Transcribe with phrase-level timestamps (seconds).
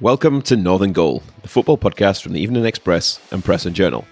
[0.00, 4.06] Welcome to Northern Goal, the football podcast from the Evening Express and Press and Journal.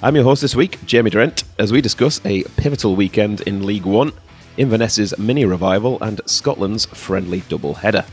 [0.00, 3.84] I'm your host this week, Jamie Durent, as we discuss a pivotal weekend in League
[3.84, 4.12] One,
[4.58, 8.04] Inverness's mini revival, and Scotland's friendly double header.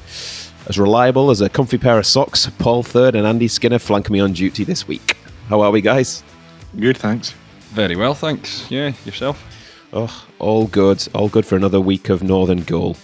[0.66, 4.20] As reliable as a comfy pair of socks, Paul Third and Andy Skinner flank me
[4.20, 5.16] on duty this week.
[5.48, 6.24] How are we, guys?
[6.80, 7.36] Good, thanks.
[7.70, 8.66] Very well, thanks.
[8.72, 9.46] Yeah, yourself?
[9.94, 11.08] Oh, all good.
[11.14, 12.98] All good for another week of Northern Goal.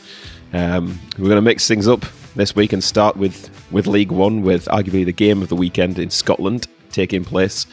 [0.54, 2.04] Um, we're going to mix things up
[2.36, 6.00] this week and start with, with League One, with arguably the game of the weekend
[6.00, 7.68] in Scotland taking place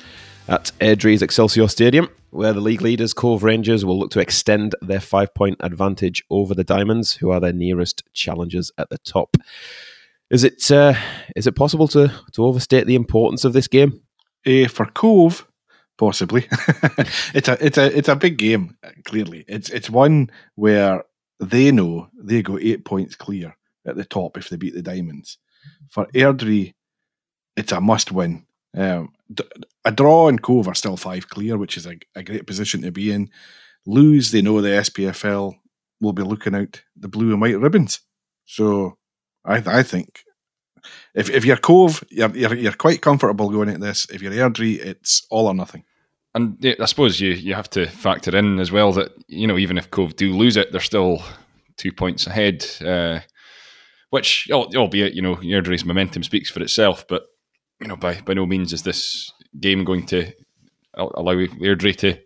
[0.49, 5.01] at Airdrie's Excelsior Stadium, where the league leaders Cove Rangers will look to extend their
[5.01, 9.37] five point advantage over the Diamonds, who are their nearest challengers at the top.
[10.31, 10.95] Is it uh,
[11.35, 14.03] is it possible to, to overstate the importance of this game?
[14.47, 15.47] Uh, for Cove,
[15.97, 16.47] possibly.
[17.35, 18.77] it's a it's a it's a big game.
[19.05, 21.05] Clearly, it's it's one where
[21.41, 25.39] they know they go eight points clear at the top if they beat the Diamonds.
[25.91, 26.75] For Airdrie,
[27.57, 28.47] it's a must win.
[28.77, 29.13] Um,
[29.85, 32.93] a draw and Cove are still five clear, which is a, a great position to
[32.93, 33.31] be in.
[33.87, 35.55] Lose, they know the SPFL
[36.01, 38.01] will be looking out the blue and white ribbons.
[38.45, 38.99] So
[39.45, 40.25] I, I think
[41.15, 44.07] if, if you're Cove, you're, you're, you're quite comfortable going at this.
[44.11, 45.85] If you're Airdrie, it's all or nothing.
[46.37, 49.79] And I suppose you, you have to factor in as well that, you know, even
[49.79, 51.23] if Cove do lose it, they're still
[51.79, 53.21] two points ahead, uh,
[54.11, 57.23] which, albeit, you know, Airdrie's momentum speaks for itself, but,
[57.81, 60.31] you know, by, by no means is this game going to
[60.95, 62.19] allow Airdrie to,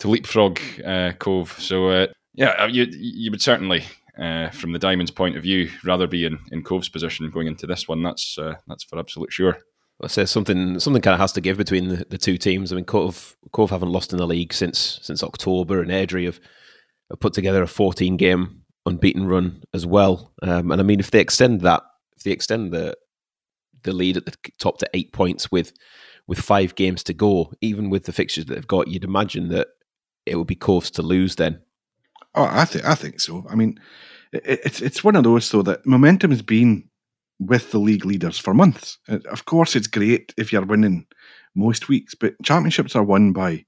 [0.00, 1.52] to leapfrog uh, Cove.
[1.60, 3.84] So, uh, yeah, uh, you, you would certainly,
[4.20, 7.68] uh, from the Diamonds' point of view, rather be in, in Cove's position going into
[7.68, 8.02] this one.
[8.02, 9.58] That's uh, that's for absolute sure.
[10.02, 12.72] I say something something kind of has to give between the, the two teams.
[12.72, 16.40] I mean, Cove, Cove haven't lost in the league since since October, and Airdrie have,
[17.10, 20.32] have put together a 14 game unbeaten run as well.
[20.42, 21.82] Um, and I mean, if they extend that,
[22.16, 22.94] if they extend the
[23.84, 25.72] the lead at the top to eight points with
[26.26, 29.68] with five games to go, even with the fixtures that they've got, you'd imagine that
[30.26, 31.60] it would be Cove's to lose then.
[32.34, 33.46] Oh, I think I think so.
[33.48, 33.80] I mean,
[34.32, 36.88] it, it's it's one of those though that momentum has been
[37.38, 38.98] with the league leaders for months.
[39.08, 41.06] Uh, of course, it's great if you're winning
[41.54, 43.64] most weeks, but championships are won by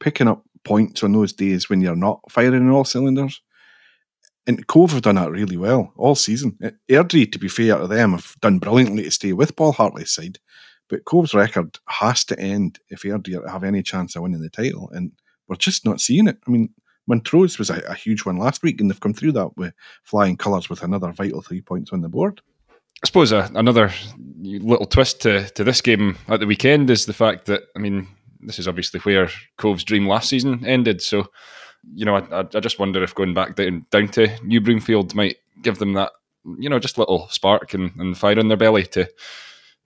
[0.00, 3.40] picking up points on those days when you're not firing all cylinders.
[4.46, 6.56] And Cove have done that really well all season.
[6.88, 10.38] Airdrie, to be fair to them, have done brilliantly to stay with Paul Hartley's side.
[10.88, 14.88] But Cove's record has to end if Airdrie have any chance of winning the title.
[14.90, 15.12] And
[15.48, 16.38] we're just not seeing it.
[16.46, 16.70] I mean,
[17.08, 20.36] Montrose was a, a huge one last week, and they've come through that with flying
[20.36, 22.40] colours with another vital three points on the board.
[23.02, 23.92] I suppose another
[24.42, 28.08] little twist to, to this game at the weekend is the fact that, I mean,
[28.40, 31.02] this is obviously where Cove's dream last season ended.
[31.02, 31.26] So,
[31.94, 35.36] you know, I, I just wonder if going back down, down to New Broomfield might
[35.62, 36.12] give them that,
[36.58, 39.08] you know, just little spark and, and fire in their belly to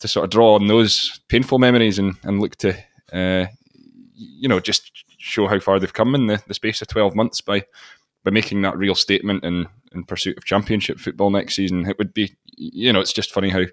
[0.01, 2.75] to sort of draw on those painful memories and, and look to,
[3.13, 3.47] uh,
[4.15, 7.43] you know, just show how far they've come in the, the space of 12 months
[7.43, 7.63] by
[8.25, 11.87] by making that real statement in, in pursuit of championship football next season.
[11.87, 13.65] It would be, you know, it's just funny how,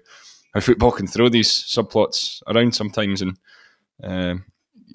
[0.54, 3.38] how football can throw these subplots around sometimes, and
[4.02, 4.44] um,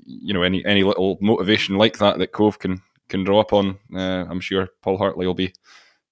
[0.06, 4.26] you know, any any little motivation like that that Cove can can draw upon, uh,
[4.30, 5.54] I'm sure Paul Hartley will be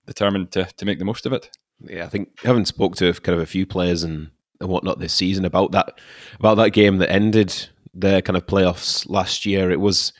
[0.05, 1.49] determined to to make the most of it.
[1.83, 5.13] Yeah, I think having spoke to kind of a few players and, and whatnot this
[5.13, 5.99] season about that
[6.39, 10.13] about that game that ended their kind of playoffs last year, it was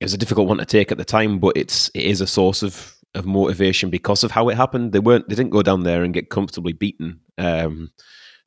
[0.00, 2.26] it was a difficult one to take at the time, but it's it is a
[2.26, 4.92] source of of motivation because of how it happened.
[4.92, 7.20] They weren't they didn't go down there and get comfortably beaten.
[7.36, 7.90] Um,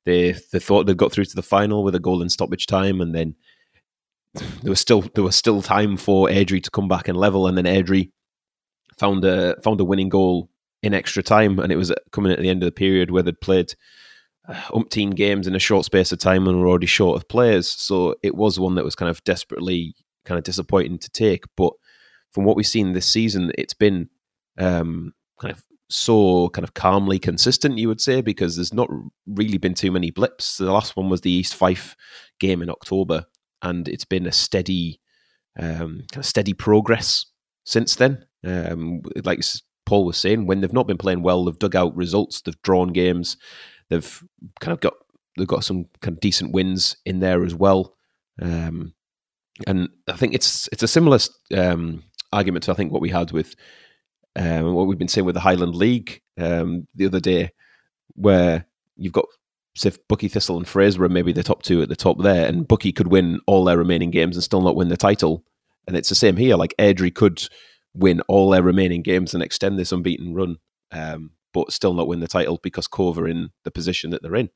[0.05, 3.01] they they thought they got through to the final with a goal in stoppage time,
[3.01, 3.35] and then
[4.33, 7.57] there was still there was still time for Airdrie to come back and level, and
[7.57, 8.11] then Airdrie
[8.97, 10.49] found a found a winning goal
[10.83, 13.41] in extra time, and it was coming at the end of the period where they'd
[13.41, 13.73] played
[14.47, 17.69] uh, umpteen games in a short space of time and were already short of players.
[17.69, 19.95] So it was one that was kind of desperately
[20.25, 21.43] kind of disappointing to take.
[21.55, 21.73] But
[22.31, 24.09] from what we've seen this season, it's been
[24.57, 28.89] um, kind of so kind of calmly consistent, you would say, because there's not
[29.27, 30.57] really been too many blips.
[30.57, 31.95] The last one was the East Fife
[32.39, 33.25] game in October,
[33.61, 34.99] and it's been a steady,
[35.59, 37.25] um, kind of steady progress
[37.65, 38.25] since then.
[38.43, 39.43] Um, like
[39.85, 42.93] Paul was saying, when they've not been playing well, they've dug out results, they've drawn
[42.93, 43.37] games,
[43.89, 44.23] they've
[44.59, 44.93] kind of got
[45.37, 47.95] they've got some kind of decent wins in there as well.
[48.41, 48.93] Um,
[49.67, 51.19] and I think it's it's a similar
[51.55, 53.55] um, argument to I think what we had with
[54.35, 57.51] um, what we've been saying with the Highland League um, the other day,
[58.15, 59.25] where you've got
[59.75, 62.67] say Buckie Thistle and Fraser are maybe the top two at the top there, and
[62.67, 65.43] Buckie could win all their remaining games and still not win the title.
[65.87, 66.55] And it's the same here.
[66.55, 67.47] Like Airdrie could
[67.93, 70.57] win all their remaining games and extend this unbeaten run.
[70.91, 74.35] Um, but still not win the title because Cove are in the position that they're
[74.35, 74.49] in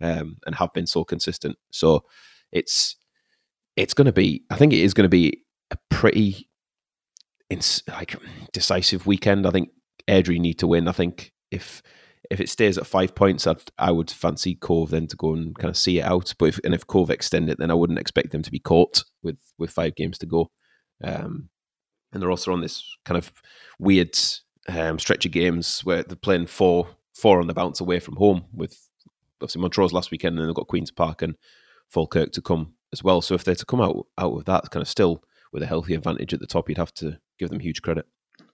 [0.00, 1.56] um, and have been so consistent.
[1.70, 2.04] So
[2.50, 2.96] it's
[3.76, 4.42] it's going to be.
[4.50, 6.48] I think it is going to be a pretty
[7.52, 8.16] ins- like
[8.52, 9.46] decisive weekend.
[9.46, 9.70] I think
[10.08, 10.88] Airdrie need to win.
[10.88, 11.82] I think if
[12.30, 15.54] if it stays at five points, I'd, I would fancy Cove then to go and
[15.58, 16.32] kind of see it out.
[16.38, 19.04] But if and if Cove extend it, then I wouldn't expect them to be caught
[19.22, 20.50] with with five games to go.
[21.04, 21.48] Um,
[22.12, 23.32] and they're also on this kind of
[23.78, 24.16] weird
[24.68, 28.44] um, stretch of games where they're playing four four on the bounce away from home
[28.54, 28.88] with
[29.40, 31.36] obviously Montrose last weekend, and then they've got Queens Park and
[31.90, 33.20] Falkirk to come as well.
[33.20, 35.22] So if they're to come out out with that kind of still
[35.52, 38.06] with a healthy advantage at the top, you'd have to give them huge credit.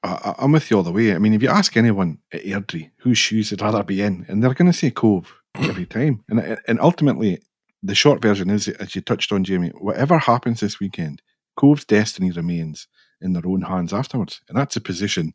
[0.03, 1.15] I, am with you all the way.
[1.15, 4.43] I mean, if you ask anyone at Airdrie whose shoes they'd rather be in, and
[4.43, 6.25] they're going to say Cove every time.
[6.29, 7.41] And and ultimately,
[7.83, 11.23] the short version is, as you touched on, Jamie, whatever happens this weekend,
[11.57, 12.87] Cove's destiny remains
[13.21, 14.41] in their own hands afterwards.
[14.49, 15.35] And that's a position.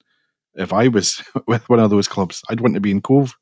[0.56, 3.36] If I was with one of those clubs, I'd want to be in Cove.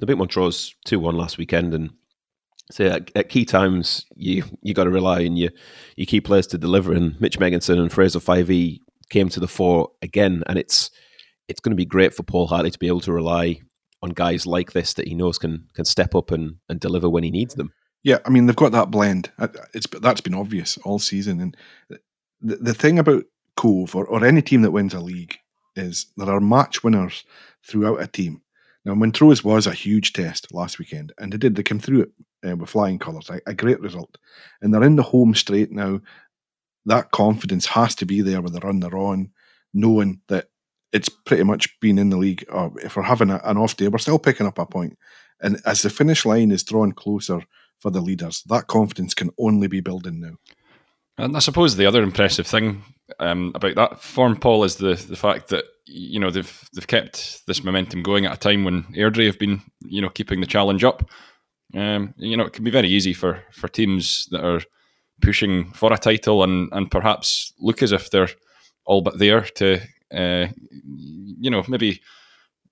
[0.00, 1.74] The big Montrose 2 1 last weekend.
[1.74, 1.90] And
[2.70, 5.50] so at, at, key times, you you got to rely on your,
[5.96, 6.92] your key players to deliver.
[6.92, 8.80] And Mitch Megginson and Fraser Fyvie
[9.10, 10.42] came to the fore again.
[10.46, 10.90] And it's
[11.48, 13.60] it's going to be great for Paul Hartley to be able to rely
[14.02, 17.24] on guys like this that he knows can can step up and, and deliver when
[17.24, 17.72] he needs them.
[18.02, 19.30] Yeah, I mean they've got that blend.
[19.74, 21.56] It's that's been obvious all season, and
[22.40, 23.24] the, the thing about
[23.56, 25.38] Cove or, or any team that wins a league
[25.74, 27.24] is there are match winners
[27.62, 28.42] throughout a team.
[28.84, 31.56] Now, Montrose was a huge test last weekend, and they did.
[31.56, 32.12] They came through it
[32.48, 34.16] uh, with flying colours, a, a, great result.
[34.62, 36.00] And they're in the home straight now.
[36.86, 39.30] That confidence has to be there with the run they're on,
[39.74, 40.46] knowing that
[40.92, 42.44] it's pretty much been in the league.
[42.50, 44.96] Or if we're having a, an off day, we're still picking up a point.
[45.40, 47.42] And as the finish line is drawn closer
[47.80, 50.36] for the leaders, that confidence can only be building now.
[51.18, 52.82] And I suppose the other impressive thing
[53.20, 57.46] um, about that form, Paul, is the the fact that you know they've they've kept
[57.46, 60.84] this momentum going at a time when Airdrie have been you know keeping the challenge
[60.84, 61.08] up.
[61.74, 64.60] Um, you know, it can be very easy for for teams that are
[65.22, 68.28] pushing for a title and and perhaps look as if they're
[68.84, 69.80] all but there to
[70.14, 70.46] uh,
[71.40, 72.00] you know maybe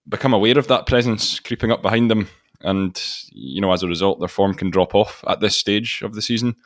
[0.09, 2.29] become aware of that presence creeping up behind them,
[2.61, 3.03] and
[3.33, 6.23] you know as a result their form can drop off at this stage of the
[6.23, 6.57] season.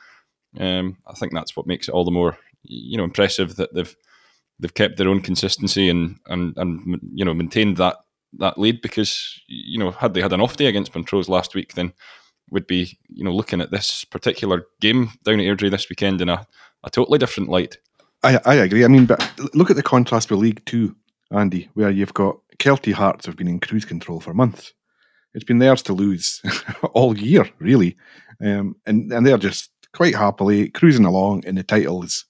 [0.59, 3.95] Um, I think that's what makes it all the more you know impressive that they've
[4.59, 7.97] they've kept their own consistency and and and you know maintained that
[8.39, 11.75] that lead because you know had they had an off day against Montrose last week
[11.75, 11.93] then
[12.51, 16.29] would be you know looking at this particular game down at Airdrie this weekend in
[16.29, 16.47] a,
[16.85, 17.79] a totally different light.
[18.23, 18.85] I, I agree.
[18.85, 20.97] I mean, but look at the contrast with League Two,
[21.31, 24.73] Andy, where you've got Kelty Hearts have been in cruise control for months.
[25.35, 26.43] It's been theirs to lose
[26.95, 27.97] all year, really,
[28.45, 32.25] um, and and they're just quite happily cruising along, and the title is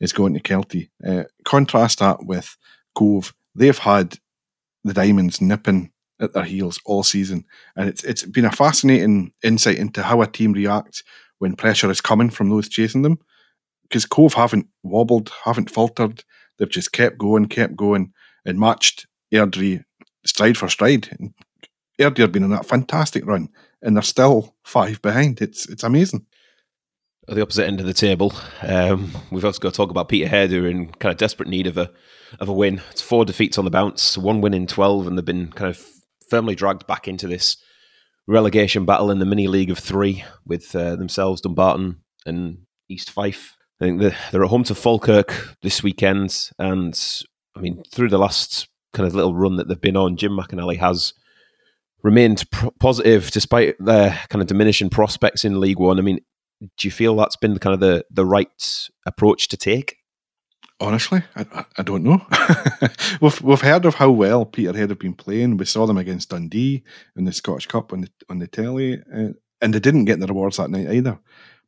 [0.00, 0.90] is going to Kelty.
[1.06, 2.56] Uh, contrast that with
[2.94, 3.34] Cove.
[3.54, 4.16] They've had
[4.84, 7.44] the Diamonds nipping at their heels all season,
[7.76, 11.02] and it's it's been a fascinating insight into how a team reacts
[11.38, 13.18] when pressure is coming from those chasing them.
[13.82, 16.22] Because Cove haven't wobbled, haven't faltered.
[16.58, 18.12] They've just kept going, kept going,
[18.44, 19.84] and matched Airdrie
[20.26, 21.08] stride for stride.
[21.18, 21.32] And
[21.98, 23.48] Airdrie have been on that fantastic run,
[23.80, 25.40] and they're still five behind.
[25.40, 26.26] It's it's amazing
[27.28, 28.32] at the opposite end of the table.
[28.62, 31.66] Um, we've also got to talk about Peterhead, who are in kind of desperate need
[31.66, 31.90] of a
[32.40, 32.82] of a win.
[32.90, 35.86] It's four defeats on the bounce, one win in twelve, and they've been kind of
[36.30, 37.56] firmly dragged back into this
[38.26, 42.58] relegation battle in the mini league of three with uh, themselves, Dumbarton and
[42.88, 43.56] East Fife.
[43.80, 46.98] I think they're, at home to Falkirk this weekend, and
[47.56, 50.78] I mean through the last kind of little run that they've been on, Jim McInally
[50.78, 51.14] has
[52.02, 52.44] remained
[52.80, 55.98] positive despite their kind of diminishing prospects in League One.
[55.98, 56.20] I mean,
[56.60, 59.97] do you feel that's been kind of the the right approach to take?
[60.80, 62.24] Honestly, I, I don't know.
[63.20, 65.56] we've we've heard of how well Peterhead have been playing.
[65.56, 66.84] We saw them against Dundee
[67.16, 69.30] in the Scottish Cup on the on the telly, uh,
[69.60, 71.18] and they didn't get the rewards that night either.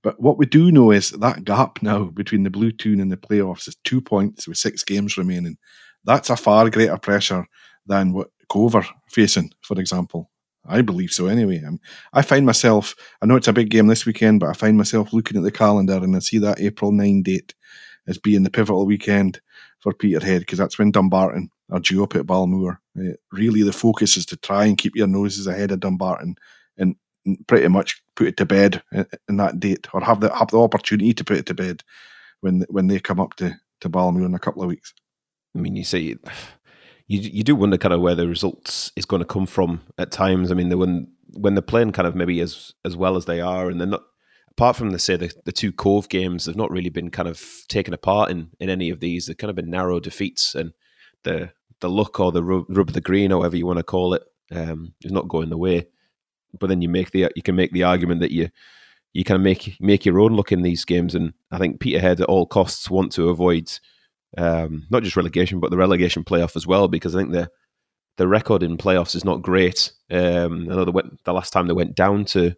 [0.03, 3.17] But what we do know is that gap now between the Blue Toon and the
[3.17, 5.59] playoffs is two points with six games remaining.
[6.05, 7.47] That's a far greater pressure
[7.87, 10.31] than what Cover facing, for example.
[10.67, 11.63] I believe so anyway.
[11.67, 11.81] I'm,
[12.13, 15.13] I find myself, I know it's a big game this weekend, but I find myself
[15.13, 17.55] looking at the calendar and I see that April 9 date
[18.11, 19.41] as being the pivotal weekend
[19.79, 22.81] for Peterhead because that's when Dumbarton are due up at Balmoor.
[22.99, 26.35] Uh, really, the focus is to try and keep your noses ahead of Dumbarton
[26.77, 26.97] and
[27.47, 30.61] pretty much put it to bed in, in that date or have the, have the
[30.61, 31.83] opportunity to put it to bed
[32.41, 34.93] when when they come up to, to Balmoor in a couple of weeks.
[35.57, 36.19] I mean, you say you
[37.07, 40.51] you do wonder kind of where the results is going to come from at times.
[40.51, 43.69] I mean, when when they're playing kind of maybe as as well as they are,
[43.69, 44.05] and they're not
[44.61, 47.43] apart from the say the, the two Cove games, they've not really been kind of
[47.69, 49.25] taken apart in in any of these.
[49.25, 50.75] They've kind of been narrow defeats, and
[51.23, 51.51] the
[51.81, 54.93] the luck or the rub, rub the green, however you want to call it, Um,
[55.01, 55.87] it's not going the way.
[56.59, 58.51] But then you make the you can make the argument that you
[59.15, 62.21] you kind of make make your own look in these games, and I think Peterhead
[62.21, 63.73] at all costs want to avoid
[64.37, 67.51] um, not just relegation but the relegation playoff as well because I think the
[68.19, 69.91] the record in playoffs is not great.
[70.11, 72.55] Um, I know they went, the last time they went down to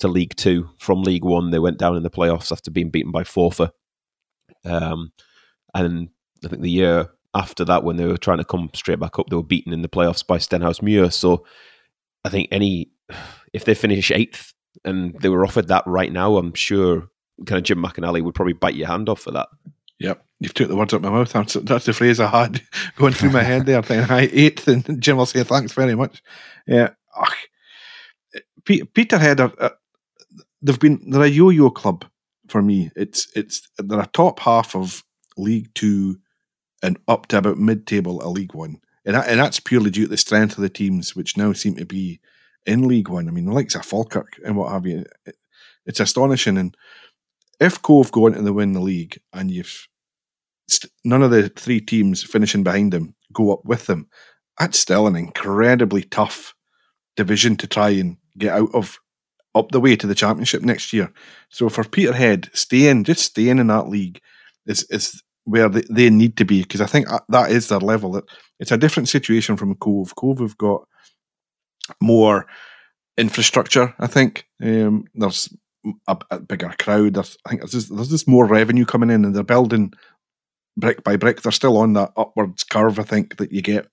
[0.00, 3.12] to League Two from League One, they went down in the playoffs after being beaten
[3.12, 3.70] by Forfar.
[4.64, 5.12] Um,
[5.74, 6.08] and
[6.44, 9.28] I think the year after that, when they were trying to come straight back up,
[9.28, 11.12] they were beaten in the playoffs by Stenhousemuir.
[11.12, 11.44] So
[12.24, 12.90] I think any
[13.52, 14.52] if they finish eighth
[14.84, 17.08] and they were offered that right now, I'm sure
[17.46, 19.48] kind of Jim McInally would probably bite your hand off for that.
[20.00, 21.32] Yep, you've took the words out of my mouth.
[21.32, 22.60] That's, the phrase I had
[22.96, 23.82] going through my head there.
[23.82, 26.22] Saying, "Hi, eighth," and Jim will say, "Thanks very much."
[26.66, 27.32] Yeah, Ugh.
[28.64, 29.70] Peterhead uh,
[30.64, 32.04] they've been they're a yo-yo club
[32.48, 32.90] for me.
[32.96, 35.04] It's it's they're a top half of
[35.36, 36.18] League Two
[36.82, 40.10] and up to about mid-table of League One, and that, and that's purely due to
[40.10, 42.20] the strength of the teams, which now seem to be
[42.66, 43.28] in League One.
[43.28, 45.04] I mean, the likes of Falkirk and what have you.
[45.26, 45.36] It,
[45.86, 46.56] it's astonishing.
[46.56, 46.74] And
[47.60, 49.86] if Cove go into the win the league and you've
[50.68, 54.08] st- none of the three teams finishing behind them go up with them,
[54.58, 56.54] that's still an incredibly tough
[57.16, 58.98] division to try and get out of
[59.54, 61.12] up the way to the championship next year.
[61.48, 64.20] So for Peterhead, staying just staying in that league
[64.66, 68.12] is is where they, they need to be because I think that is their level.
[68.12, 68.24] That
[68.58, 70.16] it's a different situation from Cove.
[70.16, 70.86] Cove have got
[72.00, 72.46] more
[73.16, 73.94] infrastructure.
[73.98, 75.54] I think um, there's
[76.08, 77.14] a, a, bigger crowd.
[77.14, 79.92] There's, I think there's just, there's just more revenue coming in, and they're building
[80.76, 81.42] brick by brick.
[81.42, 82.98] They're still on that upwards curve.
[82.98, 83.88] I think that you get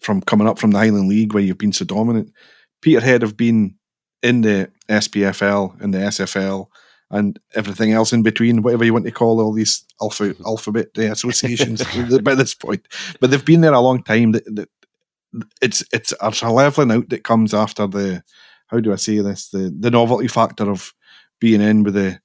[0.00, 2.32] from coming up from the Highland League where you've been so dominant.
[2.80, 3.76] Peterhead have been
[4.22, 6.68] in the SPFL and the SFL
[7.10, 11.02] and everything else in between, whatever you want to call all these alpha, alphabet uh,
[11.12, 11.82] associations
[12.22, 12.88] by this point.
[13.20, 14.34] But they've been there a long time.
[15.60, 18.22] It's it's a leveling out that comes after the
[18.68, 20.92] how do I say this the the novelty factor of
[21.40, 22.20] being in with the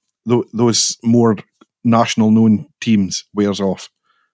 [0.54, 1.38] those more
[1.84, 3.90] national known teams wears off.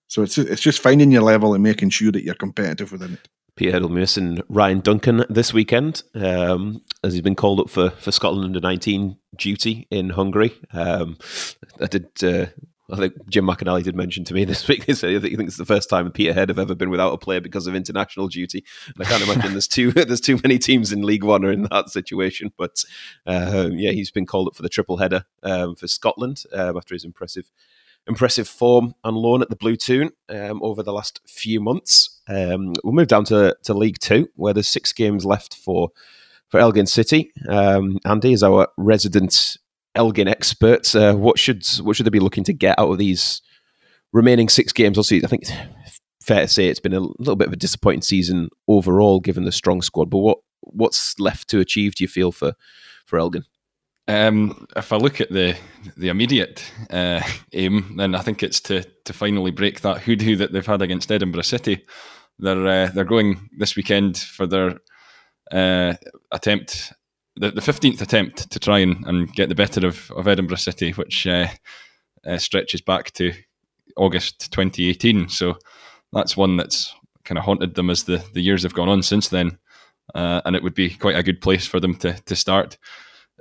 [0.08, 3.30] So it's it's just finding your level and making sure that you're competitive within it.
[3.56, 8.12] Peter Edel and Ryan Duncan this weekend, um, as he's been called up for, for
[8.12, 10.54] Scotland under 19 duty in Hungary.
[10.72, 11.18] Um,
[11.80, 12.48] I did uh,
[12.92, 14.84] I think Jim McInally did mention to me this week.
[14.84, 17.42] He said he thinks it's the first time Peterhead have ever been without a player
[17.42, 18.64] because of international duty.
[18.88, 21.64] And I can't imagine there's too there's too many teams in League One are in
[21.72, 22.52] that situation.
[22.58, 22.84] But
[23.26, 26.94] uh, yeah, he's been called up for the triple header um, for Scotland um, after
[26.94, 27.52] his impressive
[28.06, 32.13] impressive form on loan at the Blue Toon um, over the last few months.
[32.28, 35.90] Um, we'll move down to to League Two, where there's six games left for
[36.50, 37.32] for Elgin City.
[37.50, 39.58] Um, Andy is our resident
[39.96, 40.96] Elgin expert.
[40.96, 43.42] Uh, what should what should they be looking to get out of these
[44.12, 44.98] remaining six games?
[44.98, 48.02] Obviously, I think it's fair to say it's been a little bit of a disappointing
[48.02, 50.10] season overall, given the strong squad.
[50.10, 51.96] But what what's left to achieve?
[51.96, 52.54] Do you feel for
[53.06, 53.44] for Elgin?
[54.08, 55.56] Um, if I look at the
[55.96, 57.22] the immediate uh,
[57.54, 61.12] aim, then I think it's to to finally break that hoodoo that they've had against
[61.12, 61.86] Edinburgh City.
[62.40, 64.80] They're uh, they're going this weekend for their
[65.52, 65.96] uh,
[66.32, 66.94] attempt
[67.36, 71.26] the, 15th attempt to try and, and get the better of, of Edinburgh City, which
[71.26, 71.48] uh,
[72.26, 73.34] uh, stretches back to
[73.98, 75.30] August 2018.
[75.30, 75.58] So
[76.12, 76.94] that's one that's
[77.26, 79.58] kind of haunted them as the, the years have gone on since then.
[80.14, 82.78] Uh, and it would be quite a good place for them to, to start.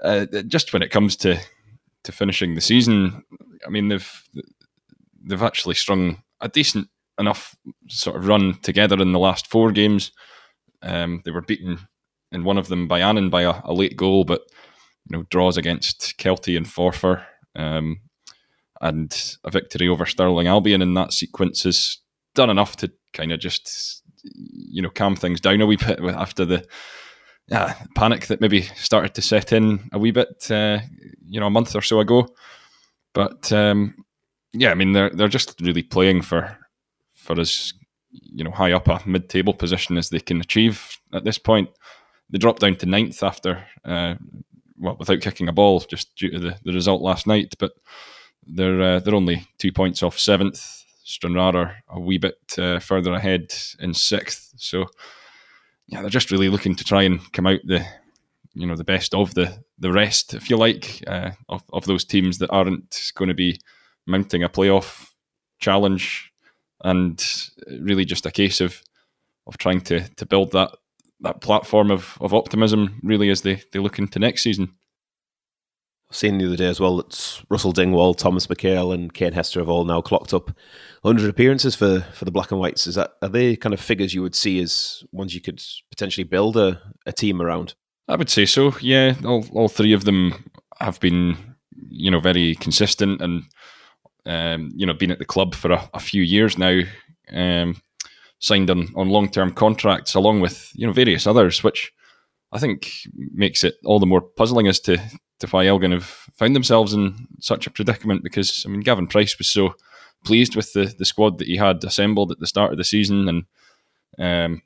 [0.02, 1.38] Uh, just when it comes to,
[2.04, 3.22] to finishing the season,
[3.66, 4.22] I mean, they've,
[5.22, 7.54] they've actually strung a decent enough
[7.88, 10.12] sort of run together in the last four games.
[10.82, 11.78] Um, they were beaten
[12.32, 14.42] in one of them by Annan by a, a, late goal, but
[15.08, 18.00] you know draws against Kelty and Forfar, um,
[18.80, 21.98] and a victory over Stirling Albion in that sequence has
[22.34, 26.44] done enough to kind of just you know calm things down a wee bit after
[26.44, 26.66] the
[27.50, 30.78] uh, panic that maybe started to set in a wee bit, uh,
[31.26, 32.28] you know, a month or so ago.
[33.14, 33.94] But um,
[34.52, 36.56] yeah, I mean they're they're just really playing for
[37.22, 37.72] for as
[38.10, 41.68] you know high up a mid table position as they can achieve at this point
[42.32, 44.14] they dropped down to ninth after, uh,
[44.78, 47.54] well, without kicking a ball, just due to the, the result last night.
[47.58, 47.72] But
[48.46, 50.82] they're uh, they're only two points off seventh.
[51.04, 54.54] Stranraer a wee bit uh, further ahead in sixth.
[54.56, 54.86] So
[55.86, 57.84] yeah, they're just really looking to try and come out the
[58.54, 62.04] you know the best of the the rest, if you like, uh, of of those
[62.04, 63.60] teams that aren't going to be
[64.06, 65.10] mounting a playoff
[65.60, 66.31] challenge,
[66.84, 67.24] and
[67.80, 68.82] really just a case of
[69.46, 70.72] of trying to to build that
[71.22, 74.74] that platform of, of optimism really as they, they look into next season.
[76.10, 79.60] I've seen the other day as well that Russell Dingwall, Thomas McHale, and Kane Hester
[79.60, 80.48] have all now clocked up
[81.02, 82.86] 100 appearances for for the Black and Whites.
[82.86, 86.24] Is that are they kind of figures you would see as ones you could potentially
[86.24, 87.74] build a, a team around?
[88.08, 88.74] I would say so.
[88.80, 91.36] Yeah, all all three of them have been
[91.88, 93.44] you know very consistent and
[94.26, 96.80] um, you know been at the club for a, a few years now.
[97.32, 97.80] Um,
[98.42, 101.92] signed on, on long term contracts along with you know various others, which
[102.52, 104.98] I think makes it all the more puzzling as to,
[105.38, 108.22] to why Elgin have found themselves in such a predicament.
[108.22, 109.74] Because I mean, Gavin Price was so
[110.24, 113.28] pleased with the, the squad that he had assembled at the start of the season,
[113.28, 113.44] and
[114.18, 114.62] um,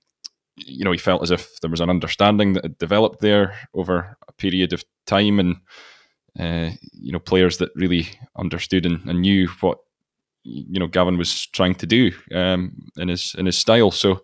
[0.56, 4.16] you know he felt as if there was an understanding that had developed there over
[4.26, 5.56] a period of time, and
[6.38, 9.78] uh, you know players that really understood and, and, knew what
[10.42, 13.90] you know Gavin was trying to do um, in his in his style.
[13.90, 14.20] So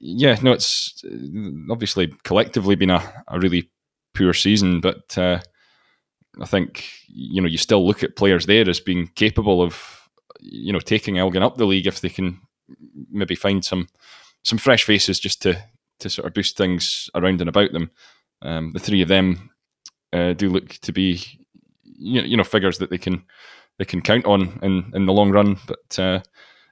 [0.00, 3.70] yeah, no, it's uh, obviously collectively been a, a really
[4.14, 5.40] poor season, but uh,
[6.40, 10.08] I think you know you still look at players there as being capable of
[10.40, 12.40] you know taking Elgin up the league if they can
[13.10, 13.88] maybe find some
[14.44, 15.62] some fresh faces just to
[16.00, 17.90] to sort of boost things around and about them.
[18.42, 19.50] Um, the three of them
[20.12, 21.20] uh, do look to be
[21.84, 23.24] you know figures that they can
[23.78, 25.98] they can count on in in the long run, but.
[25.98, 26.20] Uh,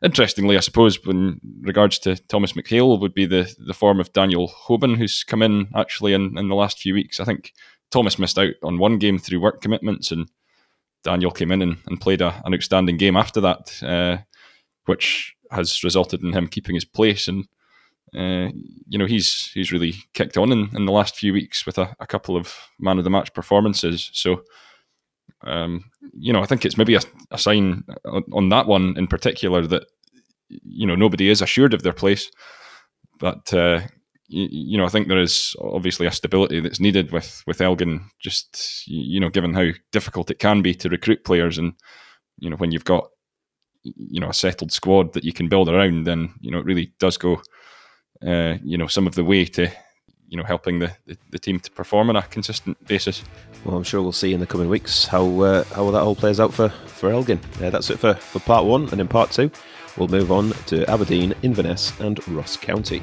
[0.02, 4.49] interestingly, I suppose, in regards to Thomas McHale, would be the, the form of Daniel
[4.49, 7.21] Hoban, who's come in actually in, in the last few weeks.
[7.21, 7.52] I think
[7.90, 10.30] Thomas missed out on one game through work commitments, and
[11.04, 14.18] Daniel came in and, and played a, an outstanding game after that, uh,
[14.87, 17.28] which has resulted in him keeping his place.
[17.28, 17.47] And
[18.17, 18.49] uh,
[18.88, 21.95] you know he's he's really kicked on in, in the last few weeks with a,
[22.00, 24.11] a couple of man of the match performances.
[24.12, 24.43] So
[25.43, 25.85] um,
[26.19, 27.00] you know, I think it's maybe a,
[27.31, 29.85] a sign on, on, that one in particular that
[30.49, 32.31] you know nobody is assured of their place,
[33.21, 33.81] but uh,
[34.27, 38.05] you, you, know, I think there is obviously a stability that's needed with with Elgin.
[38.21, 41.75] Just you know, given how difficult it can be to recruit players, and
[42.38, 43.09] you know, when you've got
[43.85, 46.93] you know a settled squad that you can build around, then you know it really
[46.99, 47.41] does go
[48.27, 49.71] uh, you know some of the way to
[50.29, 53.23] you know helping the, the, the, team to perform on a consistent basis.
[53.64, 56.40] Well, I'm sure we'll see in the coming weeks how uh, how that all plays
[56.40, 57.40] out for for Elgin.
[57.62, 59.51] Uh, that's it for for part one, and in part two,
[59.97, 63.03] we'll move on to Aberdeen, Inverness, and Ross County.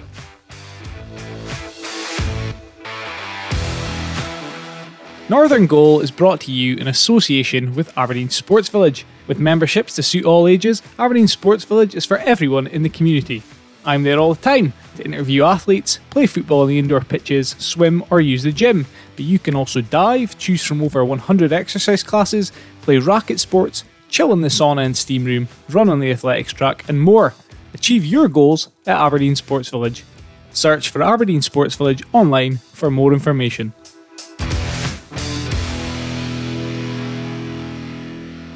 [5.27, 9.07] Northern Goal is brought to you in association with Aberdeen Sports Village.
[9.25, 13.41] With memberships to suit all ages, Aberdeen Sports Village is for everyone in the community.
[13.87, 18.03] I'm there all the time to interview athletes, play football on the indoor pitches, swim,
[18.09, 18.87] or use the gym.
[19.15, 24.33] But you can also dive, choose from over 100 exercise classes, play racket sports, chill
[24.33, 27.35] in the sauna and steam room, run on the athletics track, and more.
[27.75, 30.03] Achieve your goals at Aberdeen Sports Village.
[30.51, 33.71] Search for Aberdeen Sports Village online for more information.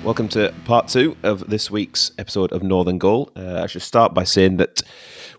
[0.03, 3.31] Welcome to part two of this week's episode of Northern Goal.
[3.35, 4.81] Uh, I should start by saying that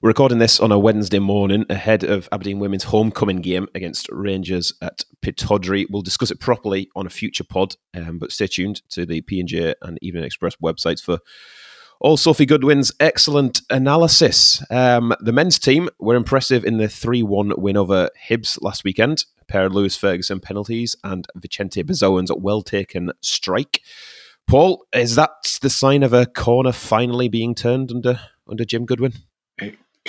[0.03, 4.73] we're recording this on a Wednesday morning ahead of Aberdeen women's homecoming game against Rangers
[4.81, 5.85] at Pittodrie.
[5.91, 9.75] We'll discuss it properly on a future pod, um, but stay tuned to the P&J
[9.83, 11.19] and Evening Express websites for
[12.01, 14.63] all Sophie Goodwin's excellent analysis.
[14.71, 19.27] Um, the men's team were impressive in the 3 1 win over Hibs last weekend.
[19.43, 23.83] A pair of Lewis Ferguson penalties and Vicente Besuijen's well taken strike.
[24.47, 29.13] Paul, is that the sign of a corner finally being turned under under Jim Goodwin?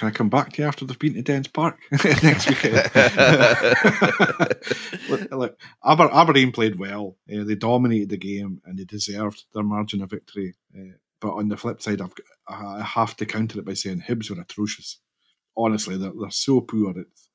[0.01, 1.77] Can I come back to you after they've been to Dens Park
[2.23, 2.73] next weekend?
[5.31, 7.17] look, Aber- Aberdeen played well.
[7.31, 10.55] Uh, they dominated the game and they deserved their margin of victory.
[10.75, 12.15] Uh, but on the flip side, I've,
[12.47, 14.97] I have to counter it by saying Hibs were atrocious.
[15.55, 16.97] Honestly, they're, they're so poor.
[16.97, 17.29] It's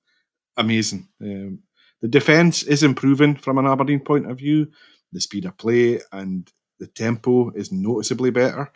[0.57, 1.07] amazing.
[1.23, 1.61] Um,
[2.03, 4.73] the defence is improving from an Aberdeen point of view.
[5.13, 6.51] The speed of play and
[6.81, 8.73] the tempo is noticeably better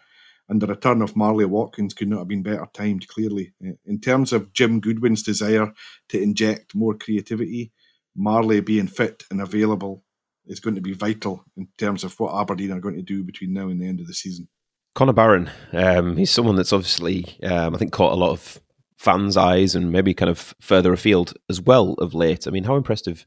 [0.51, 3.53] and the return of Marley Watkins could not have been better timed, clearly.
[3.65, 5.73] Uh, in terms of Jim Goodwin's desire
[6.09, 7.73] to inject more creativity,
[8.17, 10.03] Marley being fit and available
[10.47, 13.53] is going to be vital in terms of what Aberdeen are going to do between
[13.53, 14.49] now and the end of the season.
[14.97, 18.61] Connor Barron, um, he's someone that's obviously, um, I think, caught a lot of
[18.99, 22.49] fans' eyes and maybe kind of further afield as well of late.
[22.49, 23.25] I mean, how impressed have,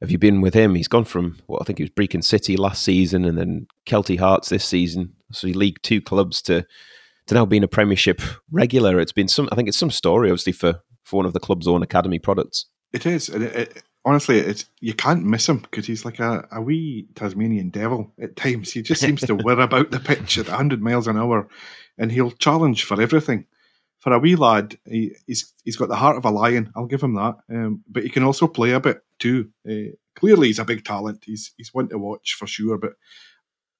[0.00, 0.76] have you been with him?
[0.76, 4.20] He's gone from what I think it was Brechin City last season and then Kelty
[4.20, 6.66] Hearts this season so he League Two clubs to
[7.26, 9.00] to now being a Premiership regular.
[9.00, 9.48] It's been some.
[9.52, 12.66] I think it's some story, obviously, for for one of the club's own academy products.
[12.92, 16.46] It is, and it, it, honestly, it's you can't miss him because he's like a,
[16.52, 18.72] a wee Tasmanian devil at times.
[18.72, 21.48] He just seems to whir about the pitch at 100 miles an hour,
[21.98, 23.46] and he'll challenge for everything.
[23.98, 26.72] For a wee lad, he, he's he's got the heart of a lion.
[26.76, 27.36] I'll give him that.
[27.50, 29.50] Um, but he can also play a bit too.
[29.68, 31.24] Uh, clearly he's a big talent.
[31.24, 32.76] He's he's one to watch for sure.
[32.76, 32.92] But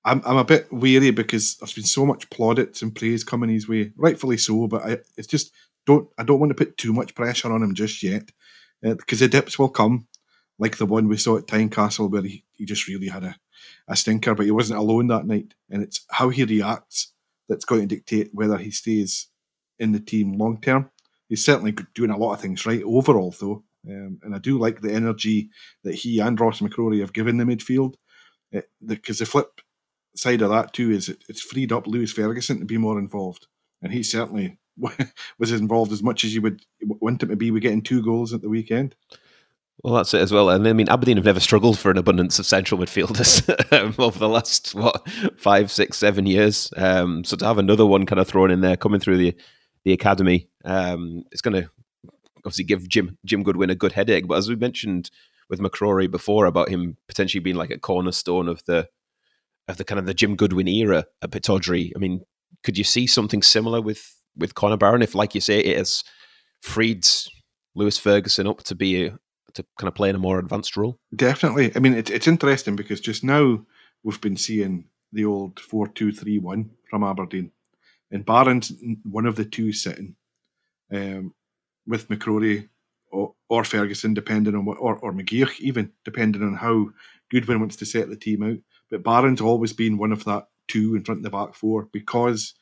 [0.05, 3.69] I'm I'm a bit weary because there's been so much plaudits and praise coming his
[3.69, 4.67] way, rightfully so.
[4.67, 5.53] But I, it's just
[5.87, 8.31] don't I don't want to put too much pressure on him just yet
[8.83, 10.07] because uh, the dips will come,
[10.59, 13.37] like the one we saw at Tynecastle where he, he just really had a,
[13.89, 15.55] a stinker, but he wasn't alone that night.
[15.71, 17.13] And it's how he reacts
[17.49, 19.29] that's going to dictate whether he stays
[19.79, 20.91] in the team long term.
[21.29, 23.65] He's certainly doing a lot of things right overall, though.
[23.89, 25.51] Um, and I do like the energy
[25.83, 27.95] that he and Ross McCrorie have given the midfield.
[28.53, 29.61] Because uh, the, the flip
[30.15, 33.47] side of that, too, is it, it's freed up Lewis Ferguson to be more involved.
[33.83, 34.59] And he certainly
[35.39, 38.33] was involved as much as you would want him to be with getting two goals
[38.33, 38.95] at the weekend.
[39.83, 40.51] Well, that's it as well.
[40.51, 44.19] And I mean, Aberdeen have never struggled for an abundance of central midfielders um, over
[44.19, 46.73] the last what five, six, seven years.
[46.77, 49.35] Um, so to have another one kind of thrown in there, coming through the
[49.85, 51.69] the academy, um, it's going to
[52.39, 54.27] obviously give Jim Jim Goodwin a good headache.
[54.27, 55.11] But as we mentioned
[55.51, 58.89] with McCrorie before about him potentially being like a cornerstone of the
[59.69, 62.23] of the kind of the Jim Goodwin era at Pittodrie, I mean,
[62.63, 66.03] could you see something similar with with Connor Barron if, like you say, it has
[66.61, 67.07] freed
[67.75, 69.19] Lewis Ferguson up to be a,
[69.55, 70.99] to kind of play in a more advanced role?
[71.15, 71.73] Definitely.
[71.77, 73.65] I mean, it, it's interesting because just now
[74.03, 77.53] we've been seeing the old four two three one from Aberdeen,
[78.11, 78.73] and Barron's
[79.05, 80.17] one of the two sitting
[80.93, 81.35] um,
[81.87, 82.69] with McCrorie
[83.13, 86.89] or, or, Ferguson, depending on what, or, or McGeouch even, depending on how
[87.31, 88.59] Goodwin wants to set the team out.
[88.95, 92.55] But Barron's always been one of that two in front of the back four because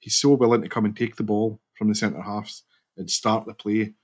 [0.00, 2.64] he's so willing to come and take the ball from the centre halves
[2.96, 3.94] and start the play,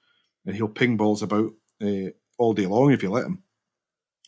[0.47, 1.51] and he'll ping balls about
[1.83, 3.43] uh, all day long if you let him.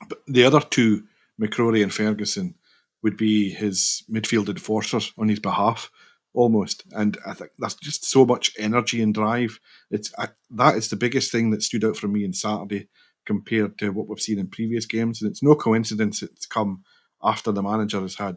[0.09, 1.05] But the other two,
[1.41, 2.57] McCrorie and Ferguson,
[3.05, 5.93] would be his midfield enforcers on his behalf,
[6.33, 6.83] almost.
[6.91, 9.61] And I think that's just so much energy and drive.
[9.93, 12.89] It's I, that is the biggest thing that stood out for me on Saturday
[13.25, 15.23] compared to what we've seen in previous games.
[15.23, 16.83] And it's no coincidence it's come
[17.25, 18.37] after the manager has had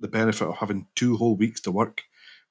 [0.00, 2.02] the benefit of having two whole weeks to work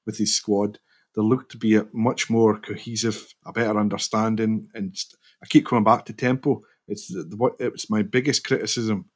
[0.06, 0.78] with his squad.
[1.14, 4.96] There looked to be a much more cohesive, a better understanding, and
[5.42, 6.62] I keep coming back to tempo.
[6.88, 9.10] It's the, the, it was my biggest criticism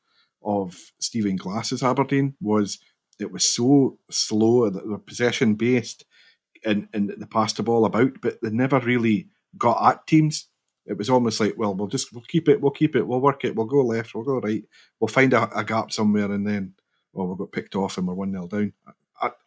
[0.44, 2.78] of Stephen Glass's Aberdeen was
[3.18, 6.04] it was so slow that the possession based
[6.64, 10.48] and and they passed the ball about, but they never really got at teams.
[10.86, 13.44] It was almost like, well, we'll just we'll keep it, we'll keep it, we'll work
[13.44, 14.64] it, we'll go left, we'll go right,
[15.00, 16.74] we'll find a, a gap somewhere, and then
[17.12, 18.72] well, we'll get picked off and we're one 0 down.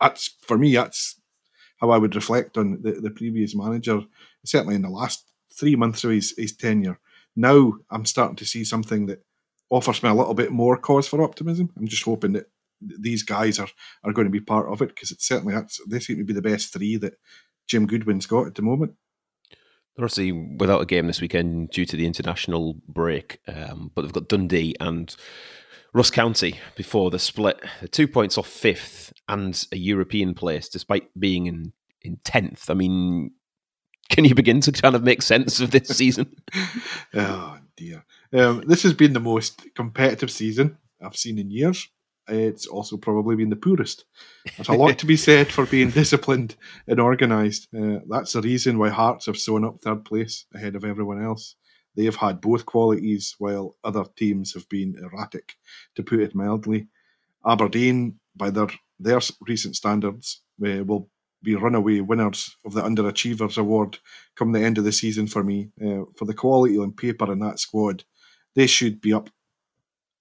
[0.02, 0.74] That's for me.
[0.74, 1.20] That's
[1.78, 4.02] how I would reflect on the, the previous manager,
[4.44, 7.00] certainly in the last three months of his, his tenure.
[7.36, 9.24] Now I'm starting to see something that
[9.70, 11.70] offers me a little bit more cause for optimism.
[11.78, 12.50] I'm just hoping that
[12.82, 13.70] these guys are,
[14.04, 16.34] are going to be part of it because it's certainly that's, they seem to be
[16.34, 17.20] the best three that
[17.68, 18.94] Jim Goodwin's got at the moment.
[19.96, 24.14] They're obviously without a game this weekend due to the international break, um, but they've
[24.14, 25.14] got Dundee and
[25.94, 27.60] Ross County before the split.
[27.92, 32.70] Two points off fifth and a European place, despite being in in tenth.
[32.70, 33.32] I mean,
[34.10, 36.36] can you begin to kind of make sense of this season?
[37.14, 41.88] oh dear, um, this has been the most competitive season I've seen in years.
[42.30, 44.06] It's also probably been the poorest.
[44.56, 46.56] There's a lot to be said for being disciplined
[46.88, 47.68] and organised.
[47.76, 51.56] Uh, that's the reason why Hearts have sewn up third place ahead of everyone else.
[51.96, 55.56] They have had both qualities, while other teams have been erratic,
[55.96, 56.88] to put it mildly.
[57.46, 58.68] Aberdeen, by their
[59.00, 61.10] their recent standards, uh, will
[61.42, 63.98] be runaway winners of the Underachievers Award
[64.36, 65.72] come the end of the season for me.
[65.82, 68.04] Uh, for the quality on paper in that squad,
[68.56, 69.30] they should be up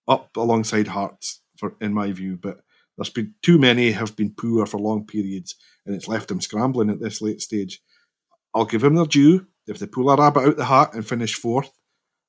[0.06, 2.38] up alongside Hearts, for in my view.
[2.40, 2.60] But
[2.96, 5.54] there's been too many have been poor for long periods,
[5.86, 7.80] and it's left them scrambling at this late stage.
[8.54, 9.46] I'll give them their due.
[9.66, 11.70] If they pull a rabbit out the hat and finish fourth,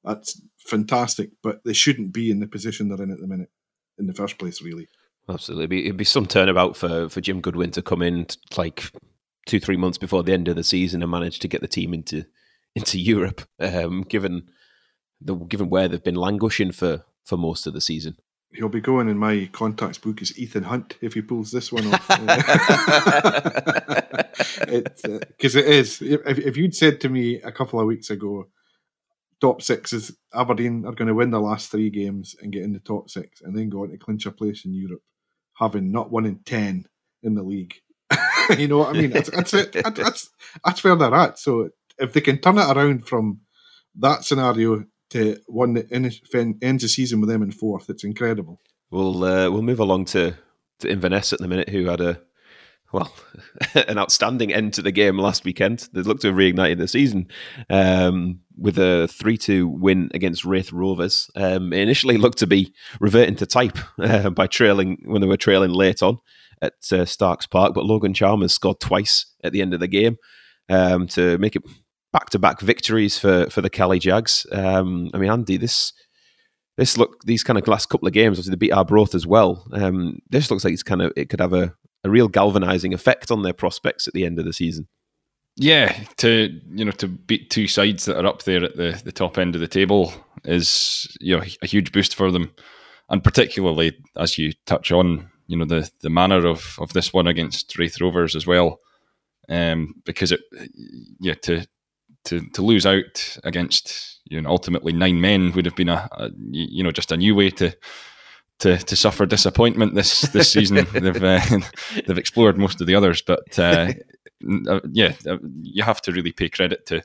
[0.04, 1.32] that's fantastic.
[1.42, 3.50] But they shouldn't be in the position they're in at the minute,
[3.98, 4.88] in the first place, really.
[5.30, 8.92] Absolutely, it'd be, it'd be some turnabout for for Jim Goodwin to come in like
[9.46, 11.94] two three months before the end of the season and manage to get the team
[11.94, 12.26] into
[12.76, 13.42] into Europe.
[13.60, 14.50] Um, given
[15.22, 18.18] the given where they've been languishing for for most of the season
[18.54, 21.94] he'll be going in my contacts book as Ethan Hunt if he pulls this one
[21.94, 22.10] off.
[24.70, 26.02] Because uh, it is.
[26.02, 28.48] If, if you'd said to me a couple of weeks ago,
[29.42, 32.74] top six is Aberdeen are going to win the last three games and get in
[32.74, 35.02] the top six and then go on to clinch a place in Europe,
[35.58, 36.86] having not one in ten
[37.24, 37.76] in the league.
[38.58, 39.12] you know what I mean?
[39.12, 39.74] That's, that's it.
[39.74, 40.30] That's,
[40.66, 41.40] that's where they're at.
[41.40, 43.42] So if they can turn it around from
[44.00, 47.90] that scenario to one that ends the season with them in fourth.
[47.90, 48.60] It's incredible.
[48.92, 50.36] We'll uh, we'll move along to
[50.80, 52.22] to Inverness at the minute, who had a
[52.92, 53.14] well,
[53.76, 55.90] an outstanding end to the game last weekend.
[55.94, 57.28] They looked to have reignited the season
[57.70, 61.30] um, with a 3 2 win against Raith Rovers.
[61.36, 65.38] Um, it initially looked to be reverting to type uh, by trailing when they were
[65.38, 66.18] trailing late on
[66.62, 70.18] at uh, Starks Park, but Logan Chalmers scored twice at the end of the game
[70.68, 71.64] um, to make it
[72.12, 74.46] back to back victories for, for the Cali Jags.
[74.52, 75.94] Um, I mean, Andy, this.
[76.78, 79.68] This look, these kind of last couple of games, obviously they beat Arbroath as well.
[79.74, 81.74] Um, this looks like it's kind of it could have a,
[82.06, 84.88] a real galvanizing effect on their prospects at the end of the season.
[85.62, 89.12] Yeah, to you know to beat two sides that are up there at the, the
[89.12, 90.14] top end of the table
[90.46, 92.54] is you know a huge boost for them,
[93.10, 97.28] and particularly as you touch on you know the the manner of of this one
[97.28, 98.80] against Raith Rovers as well,
[99.50, 100.40] um, because it
[101.20, 101.68] yeah to
[102.26, 106.30] to to lose out against you know ultimately nine men would have been a, a
[106.52, 107.76] you know just a new way to
[108.60, 110.86] to, to suffer disappointment this this season.
[110.94, 111.42] they've uh,
[112.08, 113.94] they've explored most of the others, but uh,
[114.68, 117.02] uh, yeah, uh, you have to really pay credit to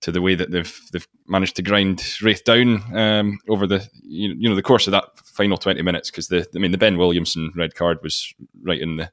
[0.00, 4.34] to the way that they've they've managed to grind Raith down um, over the you,
[4.38, 6.98] you know the course of that final twenty minutes because the I mean the Ben
[6.98, 9.10] Williamson red card was right in the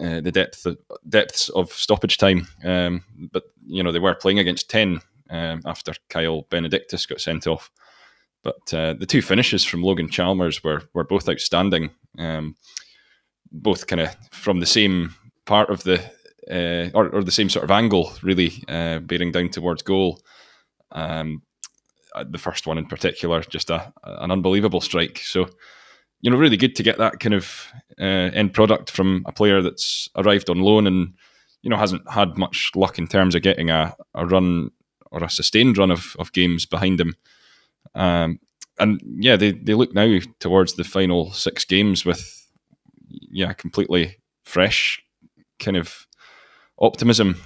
[0.00, 4.38] uh, the depth of, depths of stoppage time, um, but you know they were playing
[4.38, 7.70] against ten um, after Kyle Benedictus got sent off.
[8.42, 11.90] But uh, the two finishes from Logan Chalmers were were both outstanding.
[12.18, 12.56] Um,
[13.52, 16.00] both kind of from the same part of the
[16.50, 20.20] uh, or, or, the same sort of angle, really uh, bearing down towards goal.
[20.90, 21.42] Um,
[22.14, 25.18] uh, the first one in particular, just a, an unbelievable strike.
[25.18, 25.48] So,
[26.20, 27.66] you know, really good to get that kind of
[27.98, 31.14] uh, end product from a player that's arrived on loan and
[31.62, 34.70] you know hasn't had much luck in terms of getting a, a run
[35.10, 37.14] or a sustained run of, of games behind him.
[37.94, 38.38] Um,
[38.78, 42.48] and yeah, they, they look now towards the final six games with
[43.08, 45.02] yeah, completely fresh
[45.58, 46.06] kind of
[46.78, 47.40] optimism,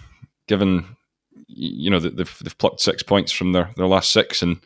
[0.46, 0.96] given
[1.46, 4.60] you know that they've they've plucked six points from their, their last six, and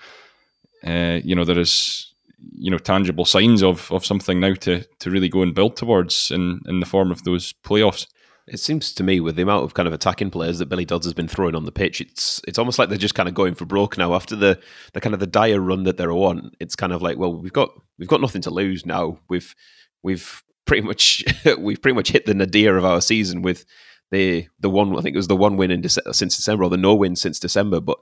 [0.84, 2.12] uh, you know there is
[2.52, 6.30] you know tangible signs of of something now to to really go and build towards
[6.30, 8.06] in in the form of those playoffs.
[8.46, 11.04] It seems to me with the amount of kind of attacking players that Billy Dodds
[11.04, 13.54] has been throwing on the pitch, it's it's almost like they're just kind of going
[13.54, 14.58] for broke now after the
[14.94, 16.52] the kind of the dire run that they're on.
[16.58, 19.18] It's kind of like, well, we've got we've got nothing to lose now.
[19.28, 19.54] We've
[20.02, 21.24] we've pretty much
[21.58, 23.64] we've pretty much hit the nadir of our season with
[24.10, 26.70] the the one I think it was the one win in Dece- since December or
[26.70, 27.98] the no win since December, but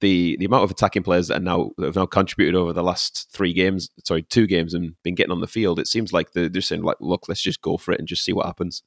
[0.00, 2.82] the the amount of attacking players that are now that have now contributed over the
[2.82, 6.32] last three games, sorry, two games, and been getting on the field, it seems like
[6.32, 8.82] they're just saying like, look, let's just go for it and just see what happens.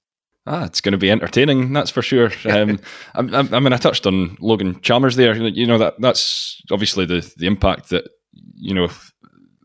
[0.45, 2.32] Ah, it's going to be entertaining, that's for sure.
[2.45, 2.80] Um,
[3.15, 5.36] I, I, mean, I touched on Logan Chalmers there.
[5.36, 8.10] You know that that's obviously the the impact that
[8.56, 8.89] you know